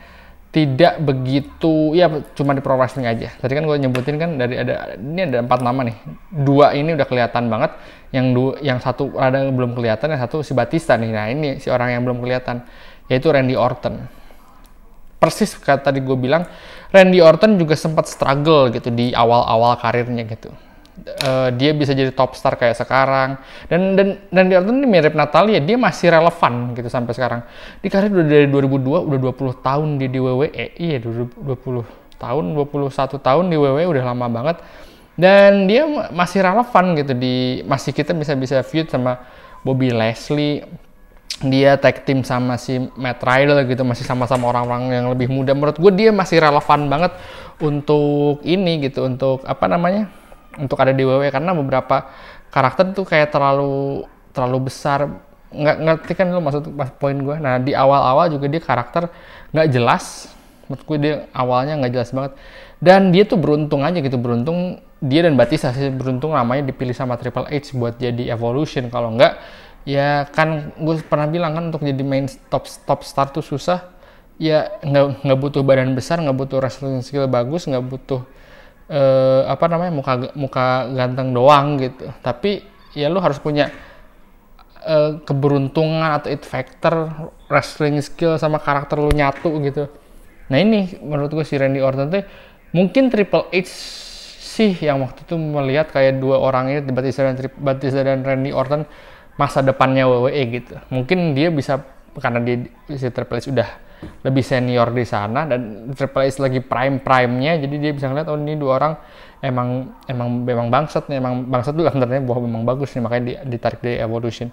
tidak 0.51 0.99
begitu 0.99 1.95
ya 1.95 2.11
cuma 2.35 2.59
di 2.59 2.61
pro 2.61 2.75
wrestling 2.75 3.07
aja. 3.07 3.31
Tadi 3.39 3.53
kan 3.55 3.63
gue 3.63 3.77
nyebutin 3.79 4.19
kan 4.19 4.35
dari 4.35 4.59
ada 4.59 4.99
ini 4.99 5.31
ada 5.31 5.47
empat 5.47 5.63
nama 5.63 5.87
nih. 5.87 5.97
Dua 6.35 6.75
ini 6.75 6.91
udah 6.99 7.07
kelihatan 7.07 7.47
banget. 7.47 7.79
Yang 8.11 8.27
dua 8.35 8.53
yang 8.59 8.79
satu 8.83 9.15
ada 9.15 9.47
yang 9.47 9.55
belum 9.55 9.79
kelihatan, 9.79 10.11
yang 10.11 10.21
satu 10.21 10.43
si 10.43 10.51
Batista 10.51 10.99
nih. 10.99 11.11
Nah, 11.15 11.27
ini 11.31 11.49
si 11.63 11.71
orang 11.71 11.95
yang 11.95 12.03
belum 12.03 12.19
kelihatan 12.19 12.67
yaitu 13.07 13.31
Randy 13.31 13.55
Orton. 13.55 14.11
Persis 15.23 15.55
kata 15.55 15.93
tadi 15.93 16.01
gue 16.01 16.17
bilang, 16.17 16.49
Randy 16.91 17.21
Orton 17.21 17.55
juga 17.61 17.77
sempat 17.77 18.09
struggle 18.09 18.73
gitu 18.73 18.89
di 18.91 19.13
awal-awal 19.13 19.77
karirnya 19.79 20.25
gitu 20.25 20.51
uh, 21.05 21.49
dia 21.55 21.71
bisa 21.73 21.97
jadi 21.97 22.13
top 22.13 22.37
star 22.37 22.57
kayak 22.57 22.77
sekarang. 22.79 23.41
Dan 23.67 23.99
dan 23.99 24.09
dan 24.29 24.45
di 24.49 24.55
ini 24.55 24.87
mirip 24.87 25.15
Natalia 25.17 25.59
dia 25.59 25.77
masih 25.77 26.13
relevan 26.13 26.75
gitu 26.77 26.89
sampai 26.89 27.13
sekarang. 27.17 27.41
Di 27.81 27.89
karir 27.89 28.13
udah 28.13 28.27
dari 28.27 28.47
2002 28.49 29.09
udah 29.09 29.19
20 29.19 29.67
tahun 29.67 29.89
dia 29.99 30.09
di 30.09 30.19
WWE 30.21 30.65
iya 30.77 30.97
20 31.01 31.41
tahun 32.21 32.45
21 32.53 33.17
tahun 33.21 33.45
di 33.49 33.57
WWE 33.57 33.85
udah 33.89 34.05
lama 34.13 34.27
banget. 34.29 34.57
Dan 35.21 35.69
dia 35.69 35.85
masih 36.13 36.41
relevan 36.41 36.85
gitu 36.97 37.13
di 37.13 37.61
masih 37.69 37.93
kita 37.93 38.17
bisa 38.17 38.33
bisa 38.39 38.65
feud 38.65 38.89
sama 38.89 39.21
Bobby 39.61 39.93
Leslie 39.93 40.65
dia 41.41 41.81
tag 41.81 42.05
team 42.05 42.21
sama 42.21 42.61
si 42.61 42.77
Matt 43.01 43.25
Riddle 43.25 43.65
gitu 43.65 43.81
masih 43.81 44.05
sama-sama 44.05 44.53
orang-orang 44.53 44.93
yang 44.93 45.07
lebih 45.09 45.33
muda. 45.33 45.57
Menurut 45.57 45.81
gue 45.81 45.93
dia 45.97 46.11
masih 46.13 46.37
relevan 46.37 46.93
banget 46.93 47.17
untuk 47.61 48.45
ini 48.45 48.85
gitu 48.85 49.09
untuk 49.09 49.41
apa 49.49 49.65
namanya 49.65 50.13
untuk 50.59 50.81
ada 50.83 50.91
di 50.91 51.07
WWE 51.07 51.31
karena 51.31 51.55
beberapa 51.55 52.11
karakter 52.51 52.91
tuh 52.97 53.07
kayak 53.07 53.31
terlalu 53.31 54.07
terlalu 54.35 54.71
besar. 54.71 55.07
Nggak 55.51 55.77
ngerti 55.83 56.13
kan 56.15 56.27
lo 56.31 56.43
maksud 56.43 56.71
pas 56.79 56.91
poin 56.95 57.15
gue 57.15 57.37
nah 57.43 57.59
di 57.59 57.75
awal-awal 57.75 58.31
juga 58.31 58.47
dia 58.51 58.63
karakter 58.63 59.11
nggak 59.55 59.69
jelas. 59.71 60.31
Menurut 60.67 60.83
gue 60.87 60.97
dia 60.99 61.15
awalnya 61.35 61.79
nggak 61.79 61.93
jelas 61.95 62.11
banget. 62.11 62.33
Dan 62.81 63.11
dia 63.15 63.27
tuh 63.27 63.39
beruntung 63.39 63.83
aja 63.85 63.99
gitu 63.99 64.17
beruntung 64.17 64.81
dia 65.01 65.25
dan 65.25 65.35
Batista 65.35 65.73
sih 65.73 65.89
beruntung 65.91 66.37
namanya 66.37 66.71
dipilih 66.71 66.93
sama 66.93 67.17
Triple 67.17 67.49
H 67.51 67.75
buat 67.75 67.99
jadi 67.99 68.31
Evolution. 68.35 68.89
Kalau 68.91 69.15
nggak 69.15 69.33
ya 69.89 70.29
kan 70.31 70.71
gue 70.77 71.01
pernah 71.07 71.27
bilang 71.27 71.57
kan 71.57 71.65
untuk 71.73 71.83
jadi 71.83 72.03
main 72.05 72.31
top 72.51 72.67
top 72.87 73.03
star 73.03 73.31
tuh 73.31 73.43
susah. 73.43 73.91
Ya 74.41 74.73
nggak 74.81 75.27
nggak 75.27 75.39
butuh 75.39 75.61
badan 75.61 75.93
besar 75.93 76.17
nggak 76.23 76.37
butuh 76.37 76.65
wrestling 76.65 77.05
skill 77.05 77.29
bagus 77.29 77.69
nggak 77.69 77.85
butuh 77.85 78.25
uh, 78.91 79.47
apa 79.47 79.65
namanya 79.71 79.93
muka 79.95 80.13
muka 80.35 80.91
ganteng 80.93 81.31
doang 81.33 81.79
gitu. 81.79 82.11
Tapi 82.21 82.67
ya 82.93 83.07
lu 83.07 83.23
harus 83.23 83.39
punya 83.39 83.71
uh, 84.85 85.23
keberuntungan 85.23 86.11
atau 86.21 86.29
it 86.29 86.43
factor 86.43 87.09
wrestling 87.47 88.03
skill 88.03 88.37
sama 88.37 88.59
karakter 88.59 88.99
lu 88.99 89.11
nyatu 89.15 89.55
gitu. 89.63 89.87
Nah 90.51 90.59
ini 90.59 90.99
menurut 90.99 91.31
gue 91.31 91.47
si 91.47 91.55
Randy 91.55 91.79
Orton 91.79 92.11
tuh 92.11 92.27
mungkin 92.75 93.09
Triple 93.09 93.47
H 93.55 93.71
sih 94.51 94.75
yang 94.83 95.07
waktu 95.07 95.23
itu 95.23 95.39
melihat 95.39 95.95
kayak 95.95 96.19
dua 96.19 96.43
orang 96.43 96.75
ini 96.75 96.83
Batista 96.91 97.23
dan 97.23 97.39
Batista 97.39 98.03
dan 98.03 98.27
Randy 98.27 98.51
Orton 98.51 98.83
masa 99.39 99.63
depannya 99.63 100.11
WWE 100.11 100.43
gitu. 100.51 100.75
Mungkin 100.91 101.39
dia 101.39 101.55
bisa 101.55 101.81
karena 102.19 102.43
dia 102.43 102.67
si 102.91 103.07
Triple 103.09 103.39
H 103.39 103.47
udah 103.55 103.90
lebih 104.25 104.45
senior 104.45 104.89
di 104.93 105.05
sana 105.05 105.45
dan 105.45 105.93
Triple 105.93 106.29
H 106.29 106.41
lagi 106.41 106.61
prime 106.65 107.01
prime-nya 107.01 107.61
jadi 107.61 107.75
dia 107.77 107.93
bisa 107.93 108.09
ngeliat 108.09 108.29
oh 108.29 108.37
ini 108.41 108.57
dua 108.57 108.73
orang 108.81 108.93
emang 109.41 109.97
emang 110.05 110.29
memang 110.45 110.67
bangsat 110.69 111.09
nih 111.09 111.21
emang 111.21 111.49
bangsat 111.49 111.73
tuh 111.73 111.89
sebenarnya 111.89 112.23
bahwa 112.25 112.41
memang 112.45 112.63
bagus 112.69 112.93
nih 112.97 113.03
makanya 113.03 113.45
ditarik 113.45 113.81
di 113.81 113.97
Evolution. 113.97 114.53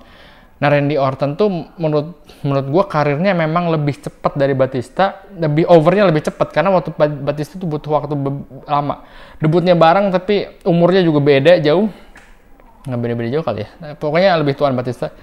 Nah 0.57 0.73
Randy 0.73 0.97
Orton 0.97 1.37
tuh 1.37 1.69
menurut 1.77 2.25
menurut 2.41 2.65
gue 2.65 2.83
karirnya 2.89 3.37
memang 3.37 3.69
lebih 3.69 4.01
cepat 4.01 4.33
dari 4.33 4.57
Batista, 4.57 5.21
lebih 5.37 5.69
overnya 5.69 6.09
lebih 6.09 6.25
cepat 6.25 6.49
karena 6.49 6.73
waktu 6.73 6.97
Batista 6.97 7.61
tuh 7.61 7.69
butuh 7.69 7.93
waktu 7.93 8.17
lama. 8.65 9.05
Debutnya 9.37 9.77
bareng 9.77 10.09
tapi 10.09 10.49
umurnya 10.65 11.05
juga 11.05 11.21
beda 11.21 11.61
jauh, 11.61 11.85
nggak 12.89 12.99
beda-beda 12.99 13.29
jauh 13.37 13.45
kali 13.45 13.59
ya. 13.61 13.69
Nah, 13.77 13.89
pokoknya 14.01 14.33
lebih 14.41 14.57
tuan 14.57 14.73
Batista. 14.73 15.13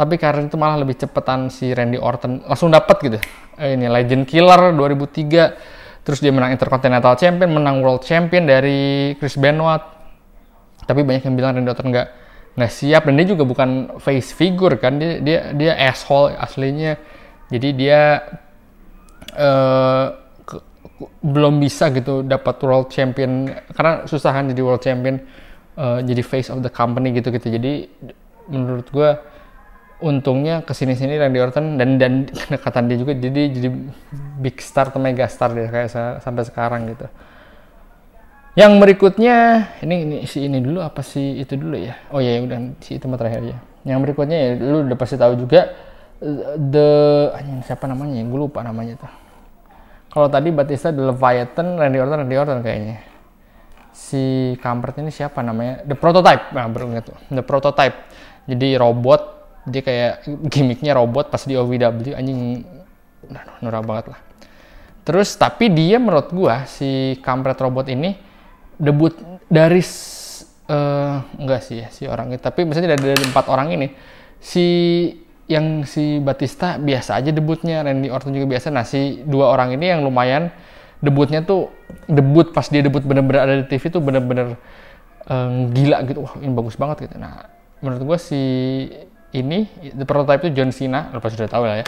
Tapi 0.00 0.16
karir 0.16 0.48
itu 0.48 0.56
malah 0.56 0.80
lebih 0.80 0.96
cepetan 0.96 1.52
si 1.52 1.76
Randy 1.76 2.00
Orton 2.00 2.40
langsung 2.48 2.72
dapat 2.72 2.96
gitu. 3.04 3.18
Eh, 3.60 3.76
ini 3.76 3.84
Legend 3.84 4.24
Killer 4.24 4.72
2003 4.72 5.80
Terus 6.00 6.18
dia 6.24 6.32
menang 6.32 6.56
Intercontinental 6.56 7.14
Champion, 7.20 7.50
menang 7.52 7.84
World 7.84 8.02
Champion 8.08 8.48
dari 8.48 9.12
Chris 9.20 9.36
Benoit. 9.36 9.84
Tapi 10.88 11.04
banyak 11.04 11.28
yang 11.28 11.36
bilang 11.36 11.54
Randy 11.54 11.70
Orton 11.70 11.92
nggak 11.92 12.08
nggak 12.50 12.72
siap 12.72 13.06
dan 13.06 13.14
dia 13.14 13.26
juga 13.30 13.46
bukan 13.46 14.00
face 14.02 14.34
figure 14.34 14.74
kan 14.74 14.98
dia 14.98 15.20
dia 15.20 15.38
dia 15.52 15.72
asshole 15.76 16.32
aslinya. 16.34 16.96
Jadi 17.52 17.68
dia 17.76 18.26
uh, 19.36 20.06
belum 21.20 21.60
bisa 21.60 21.92
gitu 21.92 22.24
dapat 22.24 22.58
World 22.64 22.88
Champion 22.88 23.46
karena 23.76 24.08
susah 24.08 24.32
kan 24.32 24.48
jadi 24.48 24.60
World 24.64 24.82
Champion 24.82 25.20
uh, 25.76 26.00
jadi 26.00 26.22
face 26.24 26.48
of 26.48 26.64
the 26.64 26.72
company 26.72 27.12
gitu 27.12 27.28
gitu. 27.28 27.54
Jadi 27.54 27.86
menurut 28.50 28.88
gue 28.88 29.10
untungnya 30.00 30.64
ke 30.64 30.72
sini 30.72 30.96
sini 30.96 31.20
Randy 31.20 31.40
Orton 31.40 31.76
dan 31.76 32.00
dan 32.00 32.24
kedekatan 32.28 32.88
dia 32.88 32.96
juga 32.96 33.12
jadi 33.12 33.52
jadi 33.52 33.68
big 34.40 34.56
star 34.60 34.88
atau 34.88 35.00
mega 35.00 35.28
star 35.28 35.52
dia 35.52 35.68
kayak 35.68 36.20
sampai 36.20 36.42
sekarang 36.48 36.88
gitu. 36.92 37.06
Yang 38.58 38.72
berikutnya 38.82 39.36
ini 39.84 39.96
ini 40.02 40.16
si 40.26 40.44
ini 40.44 40.58
dulu 40.58 40.82
apa 40.82 41.04
sih 41.04 41.38
itu 41.38 41.54
dulu 41.54 41.78
ya? 41.78 41.94
Oh 42.10 42.18
ya 42.18 42.40
udah 42.42 42.74
si 42.82 42.98
itu 42.98 43.06
terakhir 43.06 43.42
ya. 43.44 43.56
Yang 43.86 43.98
berikutnya 44.08 44.36
ya 44.36 44.48
lu 44.58 44.88
udah 44.88 44.96
pasti 44.98 45.16
tahu 45.16 45.38
juga 45.38 45.70
the 46.58 46.90
siapa 47.64 47.88
namanya? 47.88 48.20
Gue 48.26 48.40
lupa 48.48 48.60
namanya 48.60 48.98
tuh. 49.00 49.12
Kalau 50.10 50.26
tadi 50.26 50.50
Batista 50.50 50.90
The 50.90 51.14
Leviathan, 51.14 51.78
Randy 51.78 51.98
Orton, 52.02 52.18
Randy 52.26 52.36
Orton 52.36 52.58
kayaknya. 52.66 52.98
Si 53.94 54.58
kampret 54.58 54.98
ini 54.98 55.14
siapa 55.14 55.38
namanya? 55.38 55.86
The 55.86 55.94
Prototype. 55.94 56.50
Nah, 56.50 56.66
baru 56.66 56.98
tuh. 56.98 57.14
The 57.30 57.46
Prototype. 57.46 57.96
Jadi 58.50 58.74
robot 58.74 59.39
dia 59.68 59.82
kayak 59.84 60.12
gimmicknya 60.48 60.96
robot 60.96 61.28
pas 61.28 61.42
di 61.44 61.56
OVW 61.56 62.16
anjing. 62.16 62.64
Norak 63.60 63.84
banget 63.84 64.06
lah. 64.16 64.20
Terus 65.04 65.32
tapi 65.36 65.72
dia 65.72 65.96
menurut 65.96 66.28
gua 66.32 66.68
si 66.68 67.18
kampret 67.24 67.56
robot 67.60 67.88
ini 67.88 68.16
debut 68.80 69.16
dari 69.50 69.80
uh, 70.70 71.20
enggak 71.36 71.60
sih 71.66 71.76
ya 71.84 71.88
si 71.92 72.06
orang 72.08 72.32
itu 72.32 72.40
tapi 72.40 72.64
misalnya 72.64 72.96
dari, 72.96 73.12
dari 73.12 73.24
empat 73.28 73.46
orang 73.50 73.74
ini 73.76 73.88
si 74.40 74.66
yang 75.50 75.82
si 75.82 76.22
Batista 76.22 76.78
biasa 76.78 77.18
aja 77.18 77.34
debutnya 77.34 77.82
Randy 77.82 78.06
Orton 78.06 78.30
juga 78.30 78.46
biasa. 78.56 78.70
Nah 78.70 78.86
si 78.86 79.20
dua 79.26 79.50
orang 79.50 79.74
ini 79.74 79.90
yang 79.90 80.06
lumayan 80.06 80.54
debutnya 81.02 81.42
tuh 81.42 81.74
debut 82.06 82.54
pas 82.54 82.64
dia 82.70 82.86
debut 82.86 83.02
bener-bener 83.02 83.40
ada 83.42 83.54
di 83.58 83.66
TV 83.66 83.90
tuh 83.90 83.98
bener-bener 83.98 84.54
uh, 85.26 85.50
gila 85.74 86.06
gitu. 86.06 86.22
Wah 86.22 86.38
ini 86.38 86.54
bagus 86.54 86.78
banget 86.78 87.10
gitu. 87.10 87.18
Nah 87.18 87.50
menurut 87.82 88.14
gua 88.14 88.18
si 88.22 88.38
ini 89.30 89.70
the 89.94 90.06
prototype 90.06 90.42
itu 90.46 90.58
John 90.58 90.74
Cena 90.74 91.10
lo 91.14 91.22
pasti 91.22 91.38
sudah 91.38 91.50
tahu 91.50 91.64
lah 91.66 91.76
ya. 91.82 91.86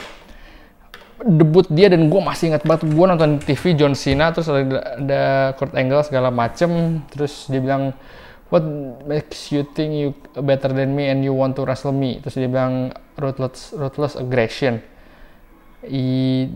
Debut 1.22 1.66
dia 1.70 1.86
dan 1.86 2.10
gue 2.10 2.20
masih 2.22 2.50
ingat 2.50 2.66
banget 2.66 2.90
gue 2.90 3.06
nonton 3.06 3.38
TV 3.38 3.78
John 3.78 3.94
Cena 3.94 4.34
terus 4.34 4.50
ada, 4.50 4.98
ada 4.98 5.22
Kurt 5.54 5.74
Angle 5.74 6.02
segala 6.02 6.34
macem 6.34 7.02
terus 7.14 7.46
dia 7.46 7.62
bilang 7.62 7.94
what 8.52 8.62
makes 9.08 9.48
you 9.48 9.64
think 9.72 9.96
you 9.96 10.12
better 10.44 10.68
than 10.68 10.92
me 10.92 11.08
and 11.08 11.24
you 11.24 11.32
want 11.32 11.56
to 11.56 11.64
wrestle 11.64 11.90
me? 11.90 12.20
Terus 12.20 12.36
dia 12.36 12.50
bilang 12.52 12.92
ruthless 13.16 13.72
ruthless 13.72 14.14
aggression. 14.20 14.84
I, 15.88 16.46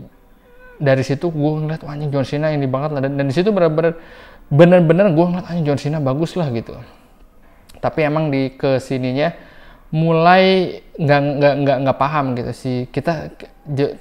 dari 0.77 1.03
situ 1.03 1.33
gue 1.33 1.51
ngeliat 1.57 1.81
wah 1.81 1.97
John 1.97 2.23
Cena 2.23 2.53
ini 2.53 2.69
banget 2.69 2.93
lah. 2.93 3.01
Dan, 3.01 3.17
dan 3.17 3.25
di 3.25 3.33
situ 3.33 3.49
bener-bener 3.49 3.97
bener-bener 4.47 5.09
gue 5.09 5.25
ngeliat 5.25 5.49
John 5.65 5.81
Cena 5.81 5.97
bagus 5.97 6.37
lah 6.37 6.53
gitu. 6.53 6.77
Tapi 7.81 8.05
emang 8.05 8.29
di 8.29 8.53
ke 8.53 8.77
sininya 8.77 9.33
mulai 9.87 10.77
nggak 10.99 11.21
nggak 11.39 11.53
nggak 11.63 11.77
nggak 11.87 11.97
paham 11.99 12.35
gitu 12.35 12.51
sih. 12.51 12.77
Kita 12.91 13.31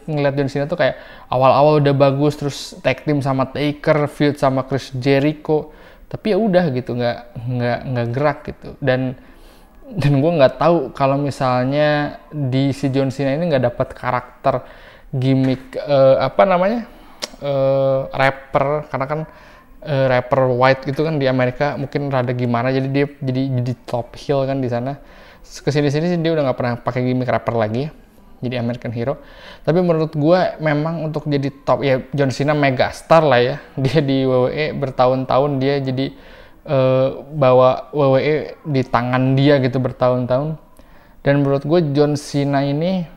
ngeliat 0.07 0.35
John 0.35 0.51
Cena 0.51 0.67
tuh 0.67 0.79
kayak 0.79 0.99
awal-awal 1.31 1.79
udah 1.79 1.95
bagus 1.95 2.35
terus 2.35 2.59
tag 2.83 3.07
team 3.07 3.23
sama 3.23 3.47
Taker 3.47 4.11
feud 4.11 4.35
sama 4.35 4.67
Chris 4.67 4.91
Jericho. 4.99 5.71
Tapi 6.11 6.35
ya 6.35 6.39
udah 6.39 6.65
gitu 6.75 6.95
nggak 6.99 7.19
nggak 7.39 7.81
nggak 7.87 8.07
gerak 8.11 8.39
gitu. 8.51 8.69
Dan 8.83 9.15
dan 9.87 10.13
gue 10.19 10.33
nggak 10.43 10.59
tahu 10.59 10.91
kalau 10.91 11.15
misalnya 11.15 12.19
di 12.35 12.75
si 12.75 12.91
John 12.91 13.15
Cena 13.15 13.39
ini 13.39 13.47
nggak 13.47 13.65
dapat 13.71 13.89
karakter 13.95 14.67
gimmick 15.15 15.79
uh, 15.79 16.19
apa 16.19 16.43
namanya 16.43 16.91
uh, 17.47 18.11
rapper. 18.11 18.91
Karena 18.91 19.07
kan 19.07 19.21
uh, 19.87 20.07
rapper 20.11 20.51
white 20.51 20.83
gitu 20.83 21.07
kan 21.07 21.23
di 21.23 21.31
Amerika 21.31 21.79
mungkin 21.79 22.11
rada 22.11 22.35
gimana. 22.35 22.75
Jadi 22.75 22.91
dia 22.91 23.07
jadi 23.23 23.43
jadi 23.63 23.73
top 23.87 24.19
heel 24.19 24.43
kan 24.43 24.59
di 24.59 24.67
sana 24.67 24.99
ke 25.47 25.71
sini 25.73 25.89
sini 25.89 26.07
sih 26.11 26.19
dia 26.21 26.33
udah 26.35 26.51
nggak 26.51 26.59
pernah 26.59 26.75
pakai 26.81 27.01
gimmick 27.07 27.31
rapper 27.31 27.57
lagi 27.57 27.89
jadi 28.41 28.61
American 28.61 28.93
Hero. 28.93 29.17
Tapi 29.65 29.81
menurut 29.81 30.13
gue 30.13 30.41
memang 30.61 31.09
untuk 31.09 31.25
jadi 31.25 31.49
top 31.65 31.81
ya 31.81 32.05
John 32.13 32.29
Cena 32.29 32.53
mega 32.53 32.93
star 32.93 33.25
lah 33.25 33.41
ya. 33.41 33.57
Dia 33.83 34.01
di 34.05 34.29
WWE 34.29 34.77
bertahun-tahun 34.77 35.51
dia 35.57 35.81
jadi 35.81 36.07
uh, 36.69 37.25
bawa 37.33 37.91
WWE 37.97 38.61
di 38.69 38.83
tangan 38.85 39.35
dia 39.35 39.57
gitu 39.61 39.81
bertahun-tahun. 39.81 40.61
Dan 41.25 41.43
menurut 41.43 41.65
gue 41.65 41.81
John 41.97 42.15
Cena 42.15 42.63
ini 42.63 43.09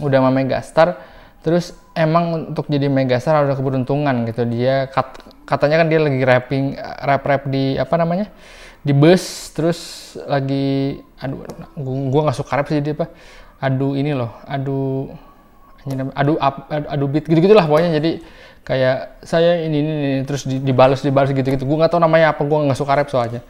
udah 0.00 0.18
mega 0.30 0.58
star 0.58 0.98
terus 1.46 1.70
emang 1.94 2.52
untuk 2.52 2.66
jadi 2.68 2.90
mega 2.90 3.16
star 3.22 3.46
ada 3.46 3.54
keberuntungan 3.54 4.26
gitu. 4.28 4.42
Dia 4.44 4.90
kat, 4.90 5.22
katanya 5.46 5.82
kan 5.82 5.86
dia 5.88 5.98
lagi 6.02 6.20
rapping 6.22 6.64
rap 6.78 7.22
rap 7.24 7.42
di 7.48 7.78
apa 7.78 7.94
namanya 7.96 8.28
di 8.84 8.92
bus 8.92 9.54
terus 9.56 10.12
lagi 10.28 11.00
aduh 11.16 11.48
gua 12.12 12.28
nggak 12.28 12.36
suka 12.36 12.52
rap 12.52 12.68
sih 12.68 12.84
dia 12.84 12.92
apa 12.92 13.08
aduh 13.64 13.96
ini 13.96 14.12
loh 14.12 14.28
aduh 14.44 15.08
aduh 16.12 16.36
up, 16.40 16.68
aduh 16.68 17.08
beat 17.08 17.24
gitu 17.28 17.40
gitulah 17.40 17.64
pokoknya. 17.64 17.96
Jadi 17.96 18.20
kayak 18.64 19.20
saya 19.20 19.60
ini 19.60 19.76
ini, 19.76 19.92
ini 19.92 20.20
terus 20.24 20.48
dibalas 20.48 21.04
dibalas 21.04 21.28
gitu 21.32 21.44
gitu 21.44 21.68
gue 21.68 21.76
nggak 21.76 21.92
tahu 21.92 22.00
namanya 22.00 22.32
apa 22.32 22.40
gue 22.40 22.58
nggak 22.64 22.78
suka 22.80 22.92
rap 22.96 23.08
soalnya. 23.12 23.44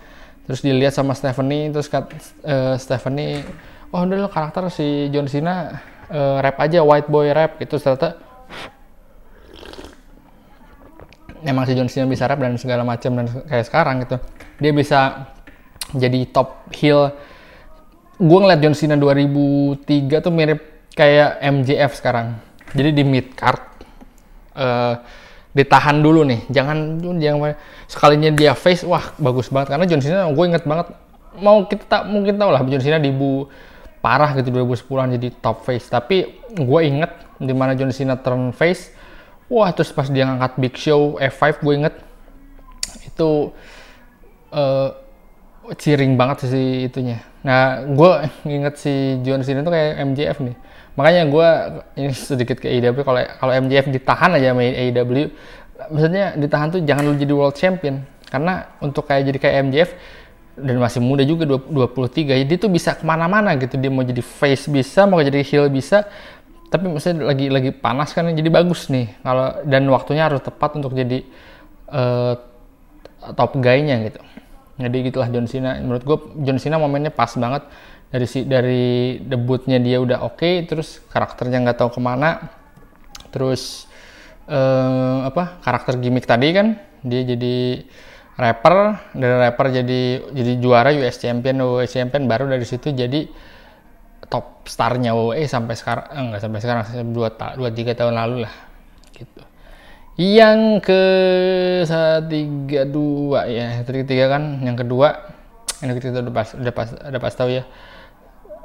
Terus 0.45 0.61
dilihat 0.61 0.93
sama 0.93 1.15
Stephanie 1.15 1.71
terus 1.73 1.89
kat, 1.89 2.11
uh, 2.45 2.75
Stephanie 2.77 3.47
oh 3.95 4.03
udah 4.03 4.27
lo 4.27 4.29
karakter 4.29 4.67
si 4.75 5.09
John 5.15 5.31
Cena 5.31 5.79
uh, 6.11 6.43
rap 6.43 6.59
aja 6.59 6.83
white 6.83 7.07
boy 7.07 7.31
rap 7.31 7.63
gitu. 7.63 7.79
Ternyata 7.79 8.19
emang 11.45 11.69
si 11.69 11.77
John 11.77 11.89
Cena 11.89 12.09
bisa 12.09 12.25
rap 12.25 12.41
dan 12.41 12.57
segala 12.57 12.83
macam 12.83 13.21
dan 13.21 13.27
kayak 13.47 13.65
sekarang 13.69 14.03
gitu. 14.03 14.17
Dia 14.59 14.73
bisa 14.73 15.01
jadi 15.93 16.27
top 16.33 16.73
heel. 16.75 17.13
Gue 18.17 18.39
ngeliat 18.41 18.61
John 18.65 18.75
Cena 18.75 18.97
2003 18.97 20.25
tuh 20.25 20.33
mirip 20.33 20.61
kayak 20.97 21.45
MJF 21.45 21.93
sekarang. 22.01 22.41
Jadi 22.75 22.91
di 22.91 23.05
mid 23.07 23.37
card 23.37 23.61
uh, 24.59 24.99
ditahan 25.55 26.01
dulu 26.01 26.27
nih. 26.27 26.49
Jangan 26.51 26.99
jangan 27.21 27.55
sekalinya 27.87 28.31
dia 28.35 28.57
face 28.57 28.83
wah 28.83 29.15
bagus 29.21 29.53
banget. 29.53 29.77
Karena 29.77 29.85
John 29.87 30.03
Cena 30.03 30.27
gue 30.33 30.45
inget 30.49 30.65
banget 30.65 30.91
mau 31.39 31.67
kita 31.67 31.85
tak 31.87 32.03
mungkin 32.07 32.39
tahu 32.39 32.51
lah 32.51 32.63
John 32.67 32.83
Cena 32.83 32.99
di 32.99 33.11
bu 33.11 33.51
parah 34.05 34.37
gitu 34.37 34.53
2010-an 34.53 35.17
jadi 35.21 35.29
top 35.39 35.63
face. 35.67 35.87
Tapi 35.93 36.17
gue 36.57 36.81
inget 36.83 37.11
di 37.39 37.53
mana 37.53 37.77
John 37.77 37.93
Cena 37.93 38.17
turn 38.17 38.55
face 38.55 39.04
wah 39.55 39.71
terus 39.71 39.95
pas 39.95 40.11
dia 40.11 40.27
ngangkat 40.27 40.53
Big 40.59 40.75
Show 40.75 41.15
F5 41.23 41.63
gue 41.63 41.75
inget 41.79 41.95
itu 43.07 43.55
uh, 44.51 44.91
ciring 45.79 46.19
banget 46.19 46.51
sih 46.51 46.91
itunya. 46.91 47.23
Nah 47.47 47.87
gue 47.87 48.11
inget 48.45 48.75
si 48.77 49.23
John 49.23 49.47
Cena 49.47 49.63
itu 49.63 49.71
kayak 49.71 49.93
MJF 50.11 50.39
nih. 50.43 50.57
Makanya 50.99 51.23
gue 51.31 51.49
ini 52.03 52.11
sedikit 52.11 52.59
ke 52.59 52.67
AEW 52.67 53.07
kalau 53.07 53.23
kalau 53.39 53.53
MJF 53.55 53.87
ditahan 53.95 54.35
aja 54.35 54.51
sama 54.53 54.63
AEW 54.67 55.31
maksudnya 55.91 56.39
ditahan 56.39 56.69
tuh 56.75 56.81
jangan 56.83 57.03
lu 57.07 57.15
jadi 57.15 57.33
world 57.33 57.57
champion. 57.57 58.03
Karena 58.29 58.67
untuk 58.83 59.07
kayak 59.07 59.31
jadi 59.31 59.39
kayak 59.39 59.57
MJF 59.71 59.91
dan 60.55 60.79
masih 60.79 61.03
muda 61.03 61.27
juga 61.27 61.47
23 61.47 62.47
jadi 62.47 62.55
tuh 62.59 62.71
bisa 62.71 62.99
ke 62.99 63.07
mana-mana 63.07 63.55
gitu. 63.55 63.79
Dia 63.79 63.91
mau 63.91 64.03
jadi 64.03 64.21
face 64.21 64.67
bisa 64.67 65.07
mau 65.07 65.23
jadi 65.23 65.41
heel 65.47 65.71
bisa 65.71 66.05
tapi 66.75 66.91
maksudnya 66.91 67.23
lagi 67.23 67.47
lagi 67.47 67.71
panas 67.71 68.11
kan 68.11 68.27
jadi 68.35 68.51
bagus 68.51 68.91
nih. 68.91 69.07
Kalau 69.23 69.63
dan 69.63 69.87
waktunya 69.95 70.27
harus 70.27 70.43
tepat 70.43 70.75
untuk 70.75 70.91
jadi 70.91 71.23
uh, 71.95 72.35
top 73.39 73.55
guy-nya 73.63 74.03
gitu. 74.11 74.19
Jadi 74.83 74.97
gitulah 75.07 75.31
John 75.31 75.47
Cena. 75.47 75.79
Menurut 75.79 76.03
gue 76.03 76.19
John 76.43 76.59
Cena 76.59 76.83
momennya 76.83 77.15
pas 77.15 77.31
banget. 77.39 77.63
Dari 78.11 78.27
si 78.27 78.43
dari 78.43 79.23
debutnya 79.23 79.79
dia 79.79 80.03
udah 80.03 80.27
oke 80.27 80.43
okay, 80.43 80.67
terus 80.67 80.99
karakternya 81.15 81.63
nggak 81.63 81.79
tahu 81.79 81.95
ke 81.95 82.01
mana. 82.03 82.43
Terus 83.31 83.87
uh, 84.51 85.31
apa 85.31 85.63
karakter 85.63 86.03
gimmick 86.03 86.27
tadi 86.27 86.51
kan 86.51 86.75
dia 87.07 87.23
jadi 87.23 87.87
rapper. 88.35 88.99
Dari 89.15 89.35
rapper 89.47 89.67
jadi 89.79 90.03
jadi 90.35 90.53
juara 90.59 90.91
US 90.91 91.23
Champion 91.23 91.55
WWE 91.63 91.87
Champion. 91.87 92.27
Baru 92.27 92.51
dari 92.51 92.67
situ 92.67 92.91
jadi 92.91 93.31
top 94.29 94.65
starnya 94.69 95.13
WWE 95.13 95.45
sampai 95.45 95.75
sekarang 95.77 96.07
eh, 96.13 96.21
enggak 96.21 96.41
sampai 96.43 96.61
sekarang 96.61 96.83
dua 97.13 97.29
dua 97.57 97.71
tiga 97.73 97.93
tahun 97.97 98.15
lalu 98.17 98.49
lah 98.49 98.55
gitu. 99.15 99.43
Yang 100.15 100.61
ke 100.87 101.03
tiga 102.31 102.83
dua 102.87 103.51
ya 103.51 103.83
tiga 103.83 104.31
kan 104.31 104.63
yang 104.63 104.79
kedua 104.79 105.35
yang 105.83 105.99
kita 105.99 106.23
udah 106.23 106.35
pas 106.35 106.49
udah 106.55 106.73
pas 106.73 106.89
udah 106.95 107.21
pas 107.21 107.35
tahu 107.35 107.51
ya 107.51 107.65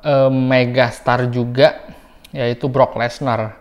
e, 0.05 0.13
mega 0.31 0.87
star 0.93 1.27
juga 1.27 1.89
yaitu 2.31 2.69
Brock 2.69 2.95
Lesnar. 2.95 3.57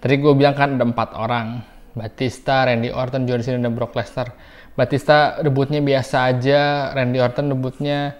Tadi 0.00 0.14
gue 0.20 0.32
bilang 0.36 0.56
kan 0.56 0.76
ada 0.76 0.84
empat 0.84 1.16
orang 1.16 1.60
Batista, 1.92 2.64
Randy 2.64 2.92
Orton, 2.92 3.26
John 3.26 3.40
Cena 3.42 3.60
dan 3.68 3.74
Brock 3.74 3.96
Lesnar. 3.96 4.32
Batista 4.76 5.42
debutnya 5.42 5.82
biasa 5.82 6.30
aja, 6.30 6.92
Randy 6.94 7.18
Orton 7.20 7.52
debutnya 7.52 8.16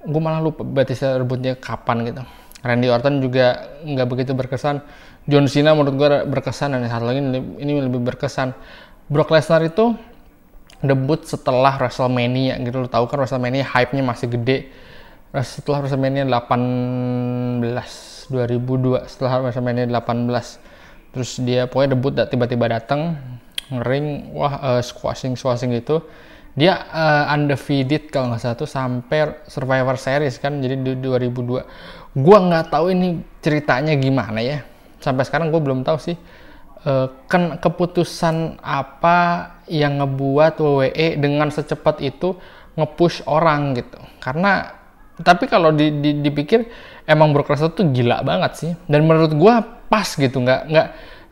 gue 0.00 0.20
malah 0.20 0.40
lupa 0.40 0.62
Batista 0.62 1.16
debutnya 1.16 1.56
kapan 1.56 2.06
gitu. 2.06 2.22
Randy 2.60 2.92
Orton 2.92 3.24
juga 3.24 3.72
nggak 3.84 4.08
begitu 4.08 4.32
berkesan. 4.36 4.84
John 5.28 5.48
Cena 5.48 5.76
menurut 5.76 5.96
gue 5.96 6.08
berkesan 6.28 6.76
dan 6.76 6.84
satu 6.88 7.08
lagi 7.08 7.20
ini 7.60 7.72
lebih 7.80 8.00
berkesan. 8.04 8.52
Brock 9.10 9.32
Lesnar 9.32 9.64
itu 9.64 9.96
debut 10.80 11.20
setelah 11.28 11.76
WrestleMania 11.76 12.56
gitu 12.64 12.80
lo 12.80 12.88
tahu 12.88 13.04
kan 13.04 13.20
WrestleMania 13.20 13.68
hype-nya 13.68 14.00
masih 14.00 14.32
gede 14.32 14.72
setelah 15.44 15.84
WrestleMania 15.84 16.24
18 16.24 18.32
2002 18.32 19.04
setelah 19.04 19.44
WrestleMania 19.44 19.92
18 19.92 21.12
terus 21.12 21.36
dia 21.42 21.66
pokoknya 21.68 21.90
debut 21.94 22.14
tiba-tiba 22.16 22.80
datang 22.80 23.20
ring 23.84 24.32
wah 24.32 24.56
uh, 24.58 24.82
squashing 24.82 25.36
squashing 25.36 25.70
gitu 25.76 26.00
dia 26.58 26.82
uh, 26.90 27.30
undefeated 27.30 28.10
kalau 28.10 28.34
nggak 28.34 28.42
salah 28.42 28.58
tuh 28.58 28.66
sampai 28.66 29.46
Survivor 29.46 29.94
Series 30.00 30.34
kan 30.42 30.58
jadi 30.58 30.74
di 30.80 30.98
2002 30.98 31.62
gua 32.16 32.38
nggak 32.42 32.72
tahu 32.72 32.92
ini 32.92 33.22
ceritanya 33.40 33.96
gimana 33.96 34.40
ya. 34.40 34.64
Sampai 35.00 35.24
sekarang 35.24 35.48
gue 35.48 35.60
belum 35.60 35.80
tahu 35.80 35.96
sih 35.96 36.16
uh, 36.84 37.08
kan 37.28 37.56
keputusan 37.56 38.60
apa 38.60 39.48
yang 39.68 40.00
ngebuat 40.00 40.60
WWE 40.60 41.06
dengan 41.16 41.48
secepat 41.48 42.04
itu 42.04 42.36
ngepush 42.76 43.24
orang 43.28 43.76
gitu. 43.76 43.98
Karena 44.20 44.76
tapi 45.20 45.44
kalau 45.48 45.72
di, 45.72 46.00
di, 46.00 46.24
dipikir 46.24 46.64
emang 47.04 47.36
Brock 47.36 47.52
Lesnar 47.52 47.72
tuh 47.72 47.88
gila 47.92 48.24
banget 48.24 48.52
sih. 48.56 48.72
Dan 48.88 49.04
menurut 49.04 49.32
gue 49.32 49.54
pas 49.90 50.06
gitu 50.06 50.36
nggak 50.40 50.62
nggak 50.70 50.88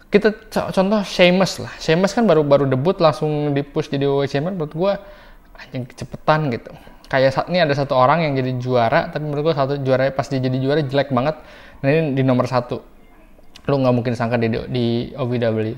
kita 0.08 0.28
contoh 0.72 1.00
Sheamus 1.04 1.60
lah. 1.60 1.72
Sheamus 1.76 2.16
kan 2.16 2.24
baru 2.24 2.40
baru 2.40 2.64
debut 2.64 2.96
langsung 2.96 3.52
di 3.52 3.60
push 3.60 3.92
jadi 3.92 4.08
WWE 4.08 4.28
Champion 4.28 4.56
menurut 4.56 4.72
gue 4.72 4.92
anjing 5.58 5.84
kecepetan 5.90 6.54
gitu 6.54 6.70
kayak 7.08 7.30
saat 7.32 7.46
ini 7.48 7.64
ada 7.64 7.72
satu 7.72 7.96
orang 7.96 8.28
yang 8.28 8.32
jadi 8.36 8.52
juara 8.60 9.08
tapi 9.08 9.24
menurut 9.24 9.50
gue 9.50 9.54
satu 9.56 9.74
juara 9.80 10.12
pas 10.12 10.28
dia 10.28 10.38
jadi 10.38 10.56
juara 10.60 10.80
jelek 10.84 11.08
banget 11.10 11.40
nah 11.80 11.88
ini 11.88 12.12
di 12.14 12.22
nomor 12.22 12.44
satu. 12.46 12.84
Lu 13.68 13.76
nggak 13.80 13.94
mungkin 13.96 14.12
sangka 14.16 14.36
di 14.36 14.48
di 14.68 14.86
OVW 15.16 15.74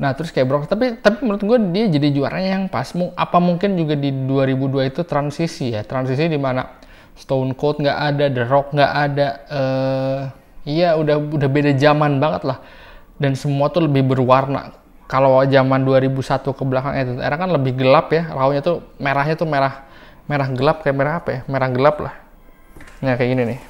nah 0.00 0.16
terus 0.16 0.32
kayak 0.32 0.48
Brock 0.48 0.64
tapi 0.64 0.96
tapi 0.96 1.20
menurut 1.20 1.44
gue 1.44 1.58
dia 1.76 1.84
jadi 1.92 2.08
juaranya 2.14 2.50
yang 2.56 2.64
pas. 2.72 2.88
Apa 3.18 3.36
mungkin 3.36 3.76
juga 3.76 3.98
di 3.98 4.08
2002 4.08 4.90
itu 4.96 5.00
transisi 5.04 5.76
ya? 5.76 5.84
Transisi 5.84 6.24
di 6.24 6.40
mana 6.40 6.80
Stone 7.18 7.52
Cold 7.52 7.84
nggak 7.84 7.98
ada 8.00 8.26
The 8.32 8.44
Rock 8.48 8.72
nggak 8.72 8.92
ada 8.96 9.28
uh, 9.52 10.96
udah 10.96 11.16
udah 11.36 11.48
beda 11.52 11.76
zaman 11.76 12.16
banget 12.16 12.48
lah. 12.48 12.58
Dan 13.20 13.36
semua 13.36 13.68
tuh 13.68 13.84
lebih 13.84 14.08
berwarna. 14.08 14.72
Kalau 15.04 15.42
zaman 15.44 15.84
2001 15.84 16.16
ke 16.48 16.62
belakang 16.64 16.94
itu 16.96 17.12
era 17.20 17.36
kan 17.36 17.50
lebih 17.52 17.76
gelap 17.76 18.08
ya, 18.14 18.30
launya 18.32 18.62
tuh 18.64 18.80
merahnya 18.96 19.36
tuh 19.36 19.44
merah 19.44 19.89
merah 20.30 20.46
gelap 20.46 20.86
kayak 20.86 20.94
merah 20.94 21.14
apa 21.18 21.28
ya? 21.34 21.40
Merah 21.50 21.68
gelap 21.74 21.96
lah. 21.98 22.14
Nah 23.02 23.18
kayak 23.18 23.30
gini 23.34 23.42
nih. 23.50 23.60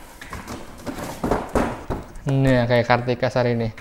Nah 2.28 2.68
kayak 2.68 2.84
Kartika 2.84 3.32
Sari 3.32 3.56
nih. 3.56 3.72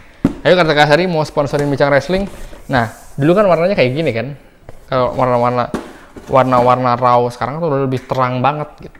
Ayo 0.48 0.56
Kartika 0.56 0.88
Sari 0.88 1.04
mau 1.12 1.28
sponsorin 1.28 1.68
Bincang 1.68 1.92
Wrestling. 1.92 2.24
Nah 2.72 2.88
dulu 3.20 3.36
kan 3.36 3.46
warnanya 3.52 3.76
kayak 3.76 3.92
gini 3.92 4.12
kan. 4.16 4.40
Kalau 4.88 5.12
warna-warna 5.20 5.68
warna-warna 6.32 6.96
raw 6.96 7.20
sekarang 7.28 7.60
tuh 7.60 7.68
udah 7.68 7.82
lebih 7.84 8.08
terang 8.08 8.40
banget 8.40 8.72
gitu. 8.80 9.00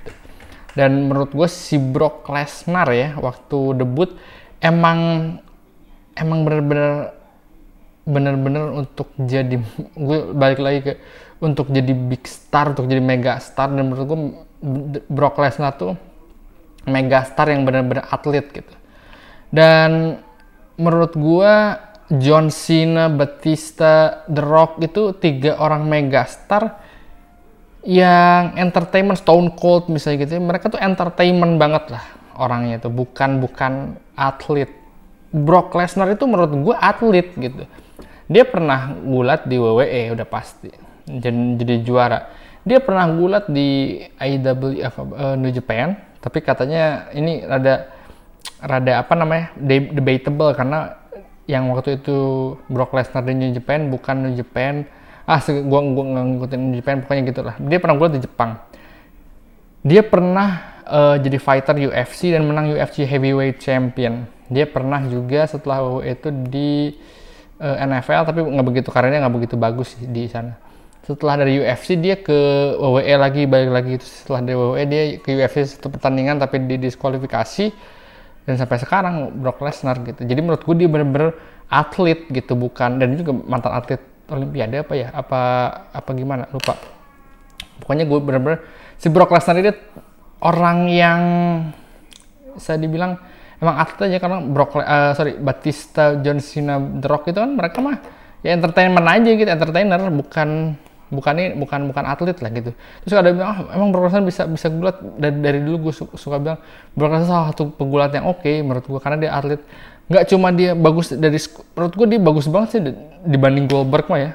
Dan 0.76 1.08
menurut 1.08 1.32
gue 1.32 1.48
si 1.48 1.80
Brock 1.80 2.28
Lesnar 2.28 2.92
ya 2.92 3.16
waktu 3.16 3.80
debut 3.80 4.12
emang 4.60 5.40
emang 6.20 6.44
bener-bener 6.44 7.16
bener-bener 8.10 8.74
untuk 8.74 9.14
jadi 9.16 9.62
gue 9.94 10.20
balik 10.34 10.60
lagi 10.60 10.80
ke 10.82 10.94
untuk 11.40 11.72
jadi 11.72 11.96
big 11.96 12.28
star 12.28 12.76
untuk 12.76 12.86
jadi 12.88 13.00
mega 13.00 13.40
star. 13.40 13.72
Dan 13.72 13.92
menurut 13.92 14.06
gue 14.08 14.20
Brock 15.08 15.40
Lesnar 15.40 15.80
tuh 15.80 15.96
mega 16.88 17.24
star 17.24 17.52
yang 17.52 17.64
bener-bener 17.64 18.04
atlet 18.12 18.46
gitu. 18.52 18.74
Dan 19.50 20.20
menurut 20.76 21.16
gue 21.16 21.54
John 22.20 22.50
Cena, 22.50 23.08
Batista, 23.08 24.26
The 24.28 24.44
Rock 24.44 24.82
itu 24.84 25.14
tiga 25.18 25.58
orang 25.62 25.86
mega 25.86 26.26
star 26.26 26.82
yang 27.86 28.60
entertainment 28.60 29.24
Stone 29.24 29.56
Cold 29.56 29.88
misalnya 29.88 30.28
gitu 30.28 30.36
mereka 30.44 30.68
tuh 30.68 30.82
entertainment 30.84 31.56
banget 31.56 31.96
lah 31.96 32.04
orangnya 32.36 32.84
tuh. 32.84 32.92
Bukan 32.92 33.40
bukan 33.40 33.96
atlet. 34.18 34.72
Brock 35.30 35.78
Lesnar 35.78 36.10
itu 36.10 36.26
menurut 36.26 36.52
gue 36.52 36.76
atlet 36.76 37.30
gitu. 37.38 37.64
Dia 38.30 38.44
pernah 38.46 38.94
gulat 38.94 39.46
di 39.46 39.58
WWE 39.58 40.14
udah 40.14 40.28
pasti 40.28 40.89
jadi, 41.08 41.82
juara. 41.86 42.32
Dia 42.68 42.84
pernah 42.84 43.08
gulat 43.08 43.48
di 43.48 44.02
IWF 44.20 44.96
uh, 45.00 45.04
eh, 45.16 45.36
New 45.40 45.52
Japan, 45.54 45.96
tapi 46.20 46.44
katanya 46.44 47.08
ini 47.16 47.46
rada 47.48 47.88
rada 48.60 49.00
apa 49.00 49.16
namanya 49.16 49.56
debatable 49.96 50.52
karena 50.52 51.00
yang 51.48 51.72
waktu 51.72 52.04
itu 52.04 52.18
Brock 52.68 52.92
Lesnar 52.92 53.24
di 53.24 53.34
New 53.34 53.52
Japan 53.56 53.88
bukan 53.88 54.30
New 54.30 54.36
Japan. 54.36 54.84
Ah 55.24 55.40
gua 55.42 55.82
gua 55.82 56.04
ngikutin 56.26 56.60
New 56.60 56.78
Japan 56.78 57.02
pokoknya 57.06 57.24
gitulah. 57.32 57.56
Dia 57.58 57.78
pernah 57.80 57.96
gulat 57.96 58.14
di 58.20 58.22
Jepang. 58.22 58.52
Dia 59.80 60.02
pernah 60.04 60.50
uh, 60.84 61.16
jadi 61.16 61.38
fighter 61.40 61.76
UFC 61.80 62.36
dan 62.36 62.44
menang 62.44 62.76
UFC 62.76 63.08
Heavyweight 63.08 63.64
Champion. 63.64 64.28
Dia 64.52 64.68
pernah 64.68 65.00
juga 65.08 65.48
setelah 65.48 66.04
itu 66.04 66.28
di 66.50 67.00
uh, 67.60 67.76
eh, 67.76 67.86
NFL 67.86 68.22
tapi 68.26 68.40
nggak 68.42 68.68
begitu 68.68 68.90
karirnya 68.90 69.28
nggak 69.28 69.36
begitu 69.36 69.56
bagus 69.60 69.94
di 70.00 70.26
sana 70.32 70.56
setelah 71.10 71.42
dari 71.42 71.58
UFC 71.58 71.98
dia 71.98 72.22
ke 72.22 72.38
WWE 72.78 73.16
lagi 73.18 73.50
balik 73.50 73.72
lagi. 73.74 73.92
Itu 73.98 74.06
setelah 74.06 74.46
dari 74.46 74.58
WWE 74.58 74.86
dia 74.86 75.04
ke 75.18 75.30
UFC 75.34 75.58
satu 75.66 75.90
pertandingan 75.90 76.38
tapi 76.38 76.62
di 76.70 76.78
diskualifikasi. 76.78 77.74
Dan 78.46 78.54
sampai 78.58 78.78
sekarang 78.78 79.34
Brock 79.42 79.62
Lesnar 79.66 79.98
gitu. 80.06 80.22
Jadi 80.22 80.40
menurut 80.42 80.62
gue 80.62 80.76
dia 80.78 80.90
bener-bener 80.90 81.34
atlet 81.70 82.30
gitu 82.30 82.54
bukan 82.54 83.02
dan 83.02 83.18
juga 83.18 83.34
mantan 83.34 83.74
atlet 83.74 84.02
Olimpiade 84.30 84.86
apa 84.86 84.94
ya? 84.94 85.10
Apa 85.10 85.42
apa 85.90 86.10
gimana? 86.14 86.46
Lupa. 86.54 86.78
Pokoknya 87.82 88.06
gue 88.06 88.20
bener-bener 88.22 88.62
si 89.02 89.10
Brock 89.10 89.34
Lesnar 89.34 89.58
ini 89.58 89.74
orang 90.46 90.78
yang 90.94 91.22
saya 92.62 92.78
dibilang 92.78 93.18
emang 93.60 93.76
atlet 93.82 94.14
aja 94.14 94.18
karena 94.22 94.38
Brock 94.46 94.78
uh, 94.78 95.12
sorry 95.16 95.36
Batista 95.42 96.20
John 96.22 96.40
Cena 96.40 96.80
The 96.80 97.08
Rock 97.08 97.32
itu 97.32 97.40
kan 97.40 97.52
mereka 97.56 97.78
mah 97.84 97.98
ya 98.40 98.56
entertainment 98.56 99.08
aja 99.08 99.30
gitu 99.36 99.50
entertainer 99.50 100.00
bukan 100.12 100.80
bukan 101.10 101.34
ini 101.38 101.48
bukan 101.58 101.90
bukan 101.90 102.04
atlet 102.06 102.38
lah 102.38 102.50
gitu. 102.54 102.72
Terus 103.06 103.14
ada 103.18 103.30
bilang 103.34 103.50
ah, 103.50 103.58
emang 103.74 103.90
Brock 103.90 104.14
bisa 104.26 104.46
bisa 104.46 104.68
gulat? 104.70 104.98
Dari, 105.18 105.38
dari 105.42 105.60
dulu 105.66 105.90
gue 105.90 105.94
suka, 105.94 106.14
suka 106.16 106.38
bilang 106.38 106.60
Brock 106.94 107.26
salah 107.26 107.50
satu 107.54 107.74
pegulat 107.74 108.14
yang 108.14 108.30
oke 108.30 108.46
okay, 108.46 108.62
menurut 108.62 108.86
gue 108.86 109.00
karena 109.02 109.18
dia 109.18 109.32
atlet. 109.34 109.62
Nggak 110.10 110.26
cuma 110.34 110.48
dia 110.54 110.72
bagus 110.74 111.14
dari 111.14 111.38
menurut 111.78 111.94
gue 111.94 112.08
dia 112.10 112.20
bagus 112.22 112.46
banget 112.50 112.70
sih 112.74 112.82
dibanding 113.26 113.66
Goldberg 113.66 114.06
mah 114.10 114.20
ya. 114.22 114.32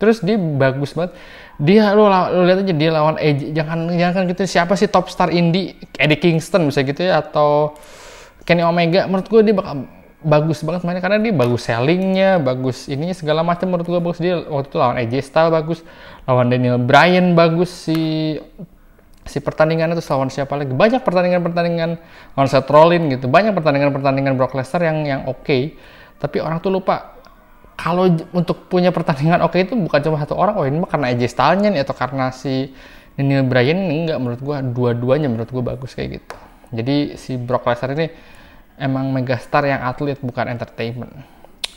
Terus 0.00 0.20
dia 0.20 0.36
bagus 0.36 0.92
banget. 0.92 1.12
Dia 1.54 1.94
lo, 1.94 2.10
lo 2.10 2.42
lihat 2.42 2.66
aja 2.66 2.74
dia 2.74 2.90
lawan 2.90 3.16
AJ 3.16 3.54
jangan 3.54 3.78
jangan 3.94 4.22
gitu 4.26 4.42
siapa 4.44 4.74
sih 4.74 4.90
top 4.90 5.06
star 5.06 5.30
indie? 5.30 5.78
Eddie 5.94 6.18
Kingston 6.18 6.66
bisa 6.66 6.82
gitu 6.82 7.04
ya 7.04 7.22
atau 7.22 7.78
Kenny 8.44 8.64
Omega. 8.64 9.06
Menurut 9.08 9.28
gue 9.28 9.40
dia 9.40 9.54
bakal 9.56 9.86
bagus 10.24 10.64
banget 10.64 10.82
mainnya 10.88 11.04
karena 11.04 11.20
dia 11.20 11.34
bagus 11.36 11.68
sellingnya, 11.68 12.40
bagus 12.40 12.88
ininya 12.88 13.12
segala 13.12 13.44
macam 13.44 13.68
menurut 13.68 13.86
gue 13.86 14.00
bagus. 14.00 14.18
Dia 14.18 14.40
waktu 14.40 14.72
itu 14.72 14.76
lawan 14.80 14.96
AJ 15.04 15.14
Styles 15.20 15.52
bagus, 15.52 15.78
lawan 16.24 16.48
Daniel 16.48 16.80
Bryan 16.80 17.36
bagus 17.36 17.68
si 17.70 18.34
si 19.24 19.38
pertandingan 19.40 19.92
itu 19.92 20.02
lawan 20.08 20.32
siapa 20.32 20.56
lagi? 20.56 20.72
Banyak 20.72 21.04
pertandingan-pertandingan 21.04 21.90
lawan 22.36 22.48
Seth 22.48 22.68
Rollins 22.72 23.06
gitu. 23.12 23.28
Banyak 23.28 23.52
pertandingan-pertandingan 23.52 24.32
Brock 24.40 24.56
Lesnar 24.56 24.82
yang 24.84 25.04
yang 25.04 25.20
oke. 25.28 25.44
Okay, 25.44 25.76
tapi 26.16 26.40
orang 26.40 26.60
tuh 26.64 26.72
lupa 26.72 27.16
kalau 27.74 28.06
untuk 28.32 28.70
punya 28.70 28.94
pertandingan 28.94 29.42
oke 29.42 29.58
okay 29.58 29.66
itu 29.68 29.76
bukan 29.76 30.00
cuma 30.00 30.16
satu 30.18 30.34
orang. 30.40 30.54
Oh 30.56 30.64
ini 30.64 30.80
mah 30.80 30.88
karena 30.88 31.12
AJ 31.12 31.22
Styles 31.28 31.60
nya 31.60 31.70
atau 31.84 31.92
karena 31.92 32.32
si 32.32 32.72
Daniel 33.20 33.44
Bryan 33.44 33.76
enggak. 33.76 34.18
Menurut 34.20 34.40
gue 34.40 34.56
dua-duanya 34.72 35.28
menurut 35.28 35.52
gue 35.52 35.64
bagus 35.64 35.92
kayak 35.92 36.20
gitu. 36.20 36.36
Jadi 36.74 36.96
si 37.20 37.36
Brock 37.36 37.68
Lesnar 37.68 37.92
ini 37.92 38.08
emang 38.78 39.10
megastar 39.14 39.62
yang 39.66 39.82
atlet 39.86 40.18
bukan 40.18 40.50
entertainment. 40.50 41.12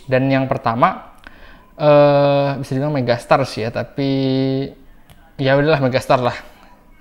Dan 0.07 0.31
yang 0.31 0.47
pertama 0.47 1.17
uh, 1.77 2.57
bisa 2.57 2.71
dibilang 2.73 2.95
megastar 2.95 3.43
sih 3.45 3.67
ya, 3.67 3.69
tapi 3.69 4.09
ya 5.37 5.53
udahlah 5.57 5.81
megastar 5.83 6.19
lah. 6.21 6.37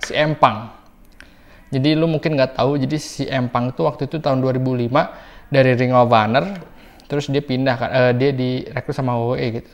Si 0.03 0.13
Empang. 0.13 0.71
Jadi 1.73 1.99
lu 1.99 2.07
mungkin 2.07 2.39
nggak 2.39 2.61
tahu, 2.61 2.79
jadi 2.79 2.97
si 3.01 3.27
Empang 3.27 3.75
itu 3.75 3.83
waktu 3.83 4.07
itu 4.07 4.23
tahun 4.23 4.39
2005 4.39 4.87
dari 5.51 5.71
Ring 5.75 5.95
of 5.97 6.13
Honor, 6.13 6.47
terus 7.11 7.27
dia 7.27 7.43
pindah 7.43 7.75
kan, 7.75 7.91
uh, 7.91 8.13
dia 8.15 8.31
direkrut 8.31 8.95
sama 8.95 9.19
WWE 9.19 9.63
gitu. 9.63 9.73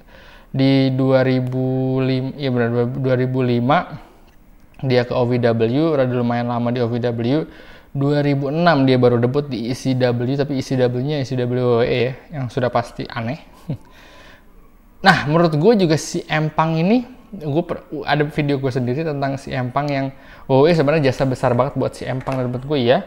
Di 0.53 0.93
2005, 0.97 2.37
ya 2.37 2.49
benar 2.53 2.69
2005 2.97 4.89
dia 4.89 5.03
ke 5.07 5.13
OVW, 5.15 5.95
udah 5.95 6.05
lumayan 6.11 6.51
lama 6.51 6.69
di 6.75 6.81
OVW 6.83 7.47
2006 7.93 8.89
dia 8.89 8.97
baru 8.97 9.21
debut 9.21 9.45
di 9.45 9.69
ECW 9.69 10.33
tapi 10.41 10.57
ECW-nya 10.65 11.21
ECW 11.21 11.45
WWE 11.53 11.85
ya 11.85 12.13
yang 12.33 12.49
sudah 12.49 12.73
pasti 12.73 13.05
aneh. 13.09 13.41
Nah 15.03 15.27
menurut 15.27 15.59
gue 15.59 15.73
juga 15.83 15.99
si 15.99 16.23
Empang 16.31 16.79
ini 16.79 17.03
gue 17.35 17.65
ada 18.07 18.23
video 18.23 18.63
gue 18.63 18.71
sendiri 18.71 19.03
tentang 19.03 19.35
si 19.35 19.51
Empang 19.51 19.91
yang 19.91 20.15
WWE 20.47 20.71
sebenarnya 20.79 21.11
jasa 21.11 21.27
besar 21.27 21.59
banget 21.59 21.75
buat 21.75 21.91
si 21.91 22.07
Empang 22.07 22.39
dan 22.39 22.47
menurut 22.47 22.63
gue 22.63 22.79
ya. 22.87 23.03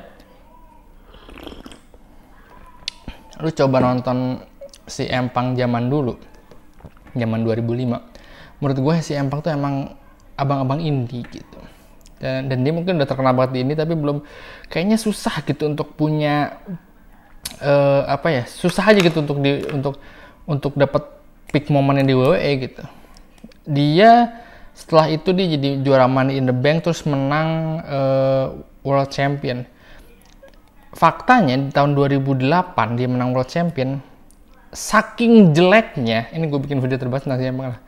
Lu 3.39 3.47
coba 3.47 3.79
nonton 3.79 4.43
si 4.83 5.07
Empang 5.07 5.55
zaman 5.55 5.87
dulu, 5.87 6.19
zaman 7.15 7.47
2005. 7.47 8.59
Menurut 8.59 8.79
gue 8.83 8.95
si 8.99 9.15
Empang 9.15 9.39
tuh 9.39 9.55
emang 9.55 9.95
abang-abang 10.35 10.83
indie 10.83 11.23
gitu 11.31 11.54
dan, 12.25 12.49
dan 12.49 12.57
dia 12.65 12.73
mungkin 12.73 12.97
udah 12.97 13.05
terkenal 13.05 13.37
banget 13.37 13.51
di 13.53 13.59
ini 13.61 13.73
tapi 13.77 13.93
belum 13.93 14.25
kayaknya 14.65 14.97
susah 14.97 15.45
gitu 15.45 15.69
untuk 15.69 15.93
punya 15.93 16.57
uh, 17.61 18.09
apa 18.09 18.27
ya 18.33 18.43
susah 18.49 18.81
aja 18.89 18.97
gitu 18.97 19.21
untuk 19.21 19.37
di 19.45 19.61
untuk 19.69 20.01
untuk 20.49 20.73
dapat 20.73 21.05
peak 21.53 21.69
momennya 21.69 22.05
di 22.09 22.13
WWE 22.17 22.51
gitu. 22.65 22.83
Dia 23.69 24.41
setelah 24.73 25.07
itu 25.13 25.29
dia 25.37 25.53
jadi 25.53 25.85
juara 25.85 26.09
Money 26.09 26.41
in 26.41 26.49
the 26.49 26.55
Bank 26.57 26.83
terus 26.83 27.05
menang 27.05 27.81
uh, 27.85 28.57
World 28.81 29.13
Champion. 29.13 29.69
Faktanya 30.95 31.59
di 31.59 31.69
tahun 31.69 31.93
2008 31.93 32.41
dia 32.97 33.07
menang 33.07 33.35
World 33.35 33.51
Champion 33.51 34.01
saking 34.75 35.55
jeleknya 35.55 36.27
ini 36.35 36.51
gue 36.51 36.59
bikin 36.59 36.83
video 36.83 36.99
terbatas 36.99 37.25
nanti 37.25 37.47
emang 37.47 37.71
lah 37.73 37.79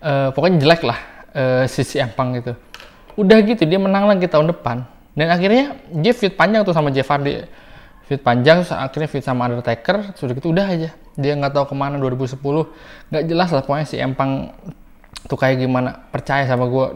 uh, 0.00 0.28
pokoknya 0.32 0.64
jelek 0.64 0.82
lah 0.82 0.98
uh, 1.36 1.64
sisi 1.68 2.00
empang 2.00 2.32
gitu 2.40 2.56
udah 3.14 3.38
gitu 3.46 3.62
dia 3.66 3.78
menang 3.78 4.10
lagi 4.10 4.26
tahun 4.26 4.50
depan. 4.50 4.86
Dan 5.14 5.30
akhirnya 5.30 5.78
dia 5.94 6.12
fit 6.12 6.34
panjang 6.34 6.66
tuh 6.66 6.74
sama 6.74 6.90
Jeff 6.90 7.06
Hardy. 7.06 7.46
Fit 8.04 8.20
panjang 8.20 8.66
terus 8.66 8.74
akhirnya 8.74 9.08
fit 9.08 9.24
sama 9.24 9.48
Undertaker 9.48 10.12
sudah 10.18 10.34
gitu 10.36 10.50
udah 10.50 10.66
aja. 10.66 10.90
Dia 11.14 11.32
nggak 11.38 11.54
tahu 11.54 11.72
ke 11.72 11.74
mana 11.78 11.96
2010 11.96 12.36
nggak 13.08 13.24
jelas 13.30 13.48
lah 13.54 13.62
pokoknya 13.62 13.86
si 13.86 13.96
Empang 13.96 14.50
tuh 15.24 15.38
kayak 15.38 15.62
gimana 15.62 16.04
percaya 16.10 16.44
sama 16.44 16.68
gue 16.68 16.86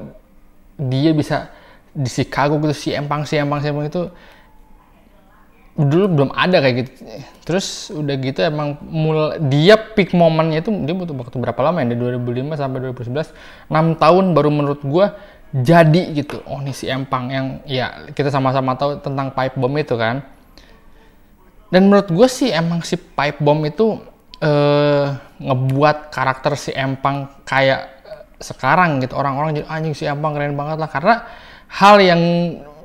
dia 0.76 1.14
bisa 1.16 1.48
di 1.94 2.11
Chicago 2.11 2.61
gitu 2.61 2.74
si 2.76 2.88
Empang 2.92 3.24
si 3.24 3.38
Empang 3.38 3.62
si 3.62 3.70
Empang 3.70 3.87
itu 3.88 4.11
dulu 5.78 6.07
belum 6.11 6.31
ada 6.35 6.59
kayak 6.59 6.74
gitu. 6.83 6.90
Terus 7.46 7.94
udah 7.94 8.14
gitu 8.18 8.42
emang 8.42 8.83
mul 8.83 9.38
dia 9.46 9.78
peak 9.78 10.11
momennya 10.11 10.66
itu 10.66 10.74
dia 10.83 10.92
butuh 10.92 11.14
waktu 11.14 11.38
berapa 11.38 11.61
lama 11.62 11.87
ya 11.87 11.94
dari 11.94 12.18
2005 12.18 12.59
sampai 12.59 12.78
2011 12.90 13.70
6 13.70 14.02
tahun 14.02 14.24
baru 14.35 14.50
menurut 14.50 14.83
gue 14.83 15.07
jadi 15.53 16.13
gitu. 16.13 16.45
Oh 16.45 16.61
ini 16.61 16.77
si 16.77 16.85
Empang 16.89 17.33
yang 17.33 17.47
ya 17.65 18.13
kita 18.13 18.29
sama-sama 18.29 18.77
tahu 18.77 19.01
tentang 19.01 19.33
pipe 19.33 19.57
bomb 19.57 19.77
itu 19.81 19.97
kan. 19.97 20.21
Dan 21.73 21.89
menurut 21.89 22.09
gue 22.09 22.29
sih 22.29 22.53
emang 22.53 22.85
si 22.85 22.97
pipe 22.97 23.41
bomb 23.41 23.65
itu 23.65 24.01
eh, 24.45 25.07
ngebuat 25.41 26.13
karakter 26.13 26.53
si 26.57 26.73
Empang 26.77 27.33
kayak 27.49 27.81
eh, 28.05 28.25
sekarang 28.45 29.01
gitu. 29.01 29.17
Orang-orang 29.17 29.65
jadi 29.65 29.69
anjing 29.73 29.97
si 29.97 30.05
Empang 30.05 30.37
keren 30.37 30.53
banget 30.53 30.77
lah. 30.85 30.91
Karena 30.93 31.15
hal 31.73 31.97
yang 32.01 32.23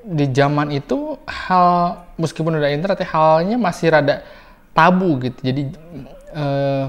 di 0.04 0.28
zaman 0.36 0.72
itu 0.72 1.16
hal 1.24 2.00
meskipun 2.20 2.60
udah 2.60 2.72
internet 2.72 3.00
ya 3.00 3.10
halnya 3.12 3.56
masih 3.60 3.92
rada 3.92 4.24
tabu 4.72 5.20
gitu. 5.20 5.40
Jadi 5.44 5.62
eh, 6.32 6.86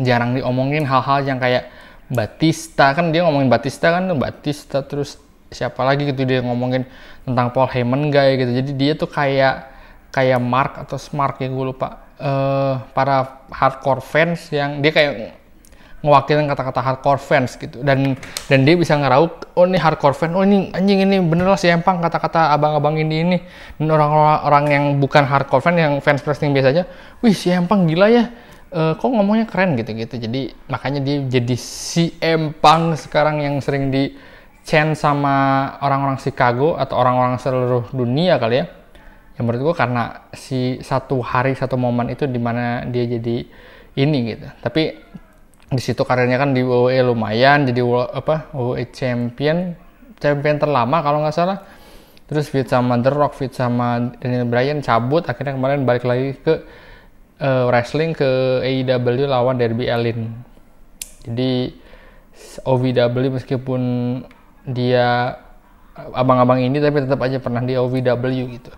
jarang 0.00 0.32
diomongin 0.32 0.88
hal-hal 0.88 1.20
yang 1.28 1.36
kayak 1.36 1.68
Batista 2.12 2.92
kan 2.92 3.08
dia 3.08 3.24
ngomongin 3.24 3.48
Batista 3.48 3.88
kan 3.88 4.04
Batista 4.20 4.84
terus 4.84 5.16
siapa 5.48 5.80
lagi 5.80 6.08
gitu 6.12 6.28
dia 6.28 6.44
ngomongin 6.44 6.84
tentang 7.24 7.48
Paul 7.56 7.72
Heyman 7.72 8.12
guy 8.12 8.36
gitu. 8.36 8.52
Jadi 8.52 8.70
dia 8.76 8.92
tuh 8.92 9.08
kayak 9.08 9.72
kayak 10.12 10.40
Mark 10.40 10.76
atau 10.76 11.00
Smart 11.00 11.40
ya 11.40 11.48
gue 11.48 11.64
lupa. 11.64 12.04
Uh, 12.22 12.78
para 12.94 13.42
hardcore 13.50 13.98
fans 13.98 14.46
yang 14.54 14.78
dia 14.78 14.94
kayak 14.94 15.34
ngewakilin 16.02 16.46
kata-kata 16.46 16.80
hardcore 16.84 17.18
fans 17.18 17.56
gitu. 17.56 17.80
Dan 17.80 18.20
dan 18.46 18.60
dia 18.68 18.76
bisa 18.76 18.92
ngeraup 18.92 19.48
oh 19.56 19.64
ini 19.64 19.80
hardcore 19.80 20.12
fan 20.12 20.36
oh 20.36 20.44
ini 20.44 20.68
anjing 20.76 21.08
ini 21.08 21.16
bener 21.24 21.48
lah 21.48 21.56
si 21.56 21.72
Empang 21.72 22.04
kata-kata 22.04 22.52
abang-abang 22.52 23.00
ini 23.00 23.16
ini. 23.24 23.38
Dan 23.80 23.88
orang-orang 23.88 24.64
yang 24.68 24.84
bukan 25.00 25.24
hardcore 25.24 25.64
fan 25.64 25.80
yang 25.80 25.96
fans 26.04 26.20
wrestling 26.28 26.52
biasanya 26.52 26.84
wih 27.24 27.32
si 27.32 27.48
Empang 27.48 27.88
gila 27.88 28.12
ya 28.12 28.28
uh, 28.72 28.92
kok 28.96 29.08
ngomongnya 29.12 29.46
keren 29.46 29.76
gitu-gitu. 29.78 30.18
Jadi 30.18 30.50
makanya 30.66 31.00
dia 31.04 31.22
jadi 31.28 31.56
si 31.60 32.16
empang 32.18 32.96
sekarang 32.96 33.44
yang 33.44 33.60
sering 33.60 33.92
di 33.92 34.16
chain 34.64 34.96
sama 34.96 35.68
orang-orang 35.84 36.18
Chicago 36.18 36.74
atau 36.80 36.98
orang-orang 36.98 37.36
seluruh 37.38 37.84
dunia 37.92 38.40
kali 38.40 38.64
ya. 38.64 38.66
Yang 39.36 39.44
menurut 39.44 39.60
gue 39.72 39.74
karena 39.76 40.02
si 40.36 40.80
satu 40.80 41.20
hari 41.24 41.56
satu 41.56 41.76
momen 41.76 42.12
itu 42.12 42.28
di 42.28 42.40
mana 42.40 42.84
dia 42.88 43.04
jadi 43.04 43.46
ini 43.96 44.18
gitu. 44.32 44.48
Tapi 44.60 44.82
di 45.72 45.80
situ 45.80 46.04
karirnya 46.04 46.36
kan 46.36 46.52
di 46.52 46.60
WWE 46.60 47.00
lumayan 47.12 47.64
jadi 47.64 47.80
apa 48.12 48.52
WWE 48.52 48.92
champion 48.92 49.72
champion 50.20 50.60
terlama 50.60 51.00
kalau 51.00 51.24
nggak 51.24 51.32
salah 51.32 51.64
terus 52.28 52.52
fit 52.52 52.68
sama 52.68 53.00
The 53.00 53.08
Rock 53.08 53.40
fit 53.40 53.56
sama 53.56 54.12
Daniel 54.20 54.44
Bryan 54.44 54.84
cabut 54.84 55.24
akhirnya 55.24 55.56
kemarin 55.56 55.88
balik 55.88 56.04
lagi 56.04 56.36
ke 56.36 56.60
uh, 57.42 57.66
wrestling 57.68 58.14
ke 58.14 58.62
AEW 58.62 59.26
lawan 59.26 59.58
Derby 59.58 59.90
Allin. 59.90 60.30
Jadi 61.26 61.74
OVW 62.62 63.14
meskipun 63.34 63.82
dia 64.70 65.36
abang-abang 66.14 66.62
ini 66.62 66.80
tapi 66.80 67.04
tetap 67.04 67.20
aja 67.20 67.42
pernah 67.42 67.60
di 67.60 67.74
OVW 67.74 68.22
gitu. 68.56 68.72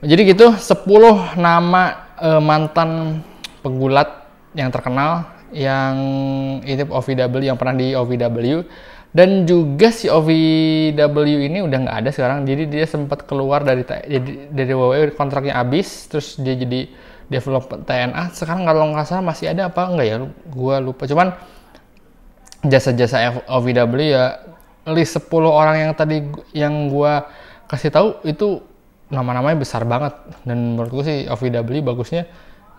Jadi 0.00 0.20
gitu 0.32 0.56
10 0.56 1.36
nama 1.36 2.16
uh, 2.16 2.40
mantan 2.40 3.20
pegulat 3.60 4.24
yang 4.56 4.72
terkenal 4.72 5.28
yang 5.52 5.94
ini 6.64 6.82
OVW 6.88 7.34
yang 7.44 7.60
pernah 7.60 7.76
di 7.76 7.92
OVW 7.92 8.64
dan 9.10 9.42
juga 9.42 9.90
si 9.90 10.06
OVW 10.06 11.26
ini 11.42 11.58
udah 11.66 11.78
nggak 11.82 11.96
ada 12.06 12.10
sekarang 12.14 12.46
jadi 12.46 12.70
dia 12.70 12.86
sempat 12.86 13.26
keluar 13.26 13.66
dari 13.66 13.82
jadi 13.82 14.30
dari 14.54 14.70
WWE 14.70 15.10
kontraknya 15.18 15.58
habis 15.58 16.06
terus 16.06 16.38
dia 16.38 16.54
jadi 16.54 16.86
develop 17.30 17.70
TNA 17.86 18.34
sekarang 18.34 18.66
kalau 18.66 18.90
nggak 18.90 19.06
salah 19.06 19.22
masih 19.22 19.54
ada 19.54 19.70
apa 19.70 19.86
enggak 19.86 20.06
ya? 20.10 20.16
Gue 20.50 20.76
lupa. 20.82 21.06
Cuman 21.06 21.32
jasa-jasa 22.66 23.46
OVW 23.48 23.94
ya 24.02 24.42
list 24.90 25.16
10 25.16 25.30
orang 25.46 25.76
yang 25.78 25.92
tadi 25.94 26.26
yang 26.52 26.90
gue 26.90 27.12
kasih 27.70 27.88
tahu 27.94 28.08
itu 28.26 28.60
nama-namanya 29.08 29.62
besar 29.62 29.86
banget. 29.86 30.12
Dan 30.42 30.74
menurut 30.74 30.90
gue 30.90 31.04
sih 31.06 31.18
OVW 31.30 31.80
bagusnya 31.86 32.26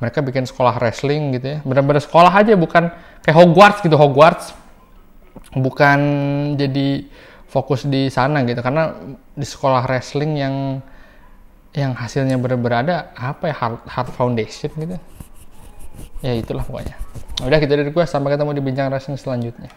mereka 0.03 0.19
bikin 0.19 0.43
sekolah 0.43 0.75
wrestling 0.83 1.31
gitu 1.39 1.47
ya. 1.47 1.57
Benar-benar 1.63 2.03
sekolah 2.03 2.29
aja 2.35 2.53
bukan 2.59 2.91
kayak 3.23 3.37
Hogwarts 3.39 3.79
gitu. 3.79 3.95
Hogwarts 3.95 4.51
bukan 5.55 5.99
jadi 6.59 7.07
fokus 7.47 7.87
di 7.87 8.11
sana 8.11 8.43
gitu. 8.43 8.59
Karena 8.59 8.91
di 9.31 9.47
sekolah 9.47 9.87
wrestling 9.87 10.35
yang 10.35 10.55
yang 11.71 11.95
hasilnya 11.95 12.35
berada 12.37 13.15
apa 13.15 13.51
ya 13.51 13.55
hard, 13.55 13.81
hard 13.87 14.09
foundation 14.15 14.71
gitu. 14.75 14.97
Ya 16.21 16.35
itulah 16.37 16.65
pokoknya. 16.65 16.95
Udah 17.41 17.57
gitu 17.57 17.73
dari 17.73 17.89
gue 17.89 18.05
sampai 18.05 18.35
ketemu 18.35 18.51
di 18.53 18.61
bincang 18.61 18.93
wrestling 18.93 19.17
selanjutnya 19.17 19.71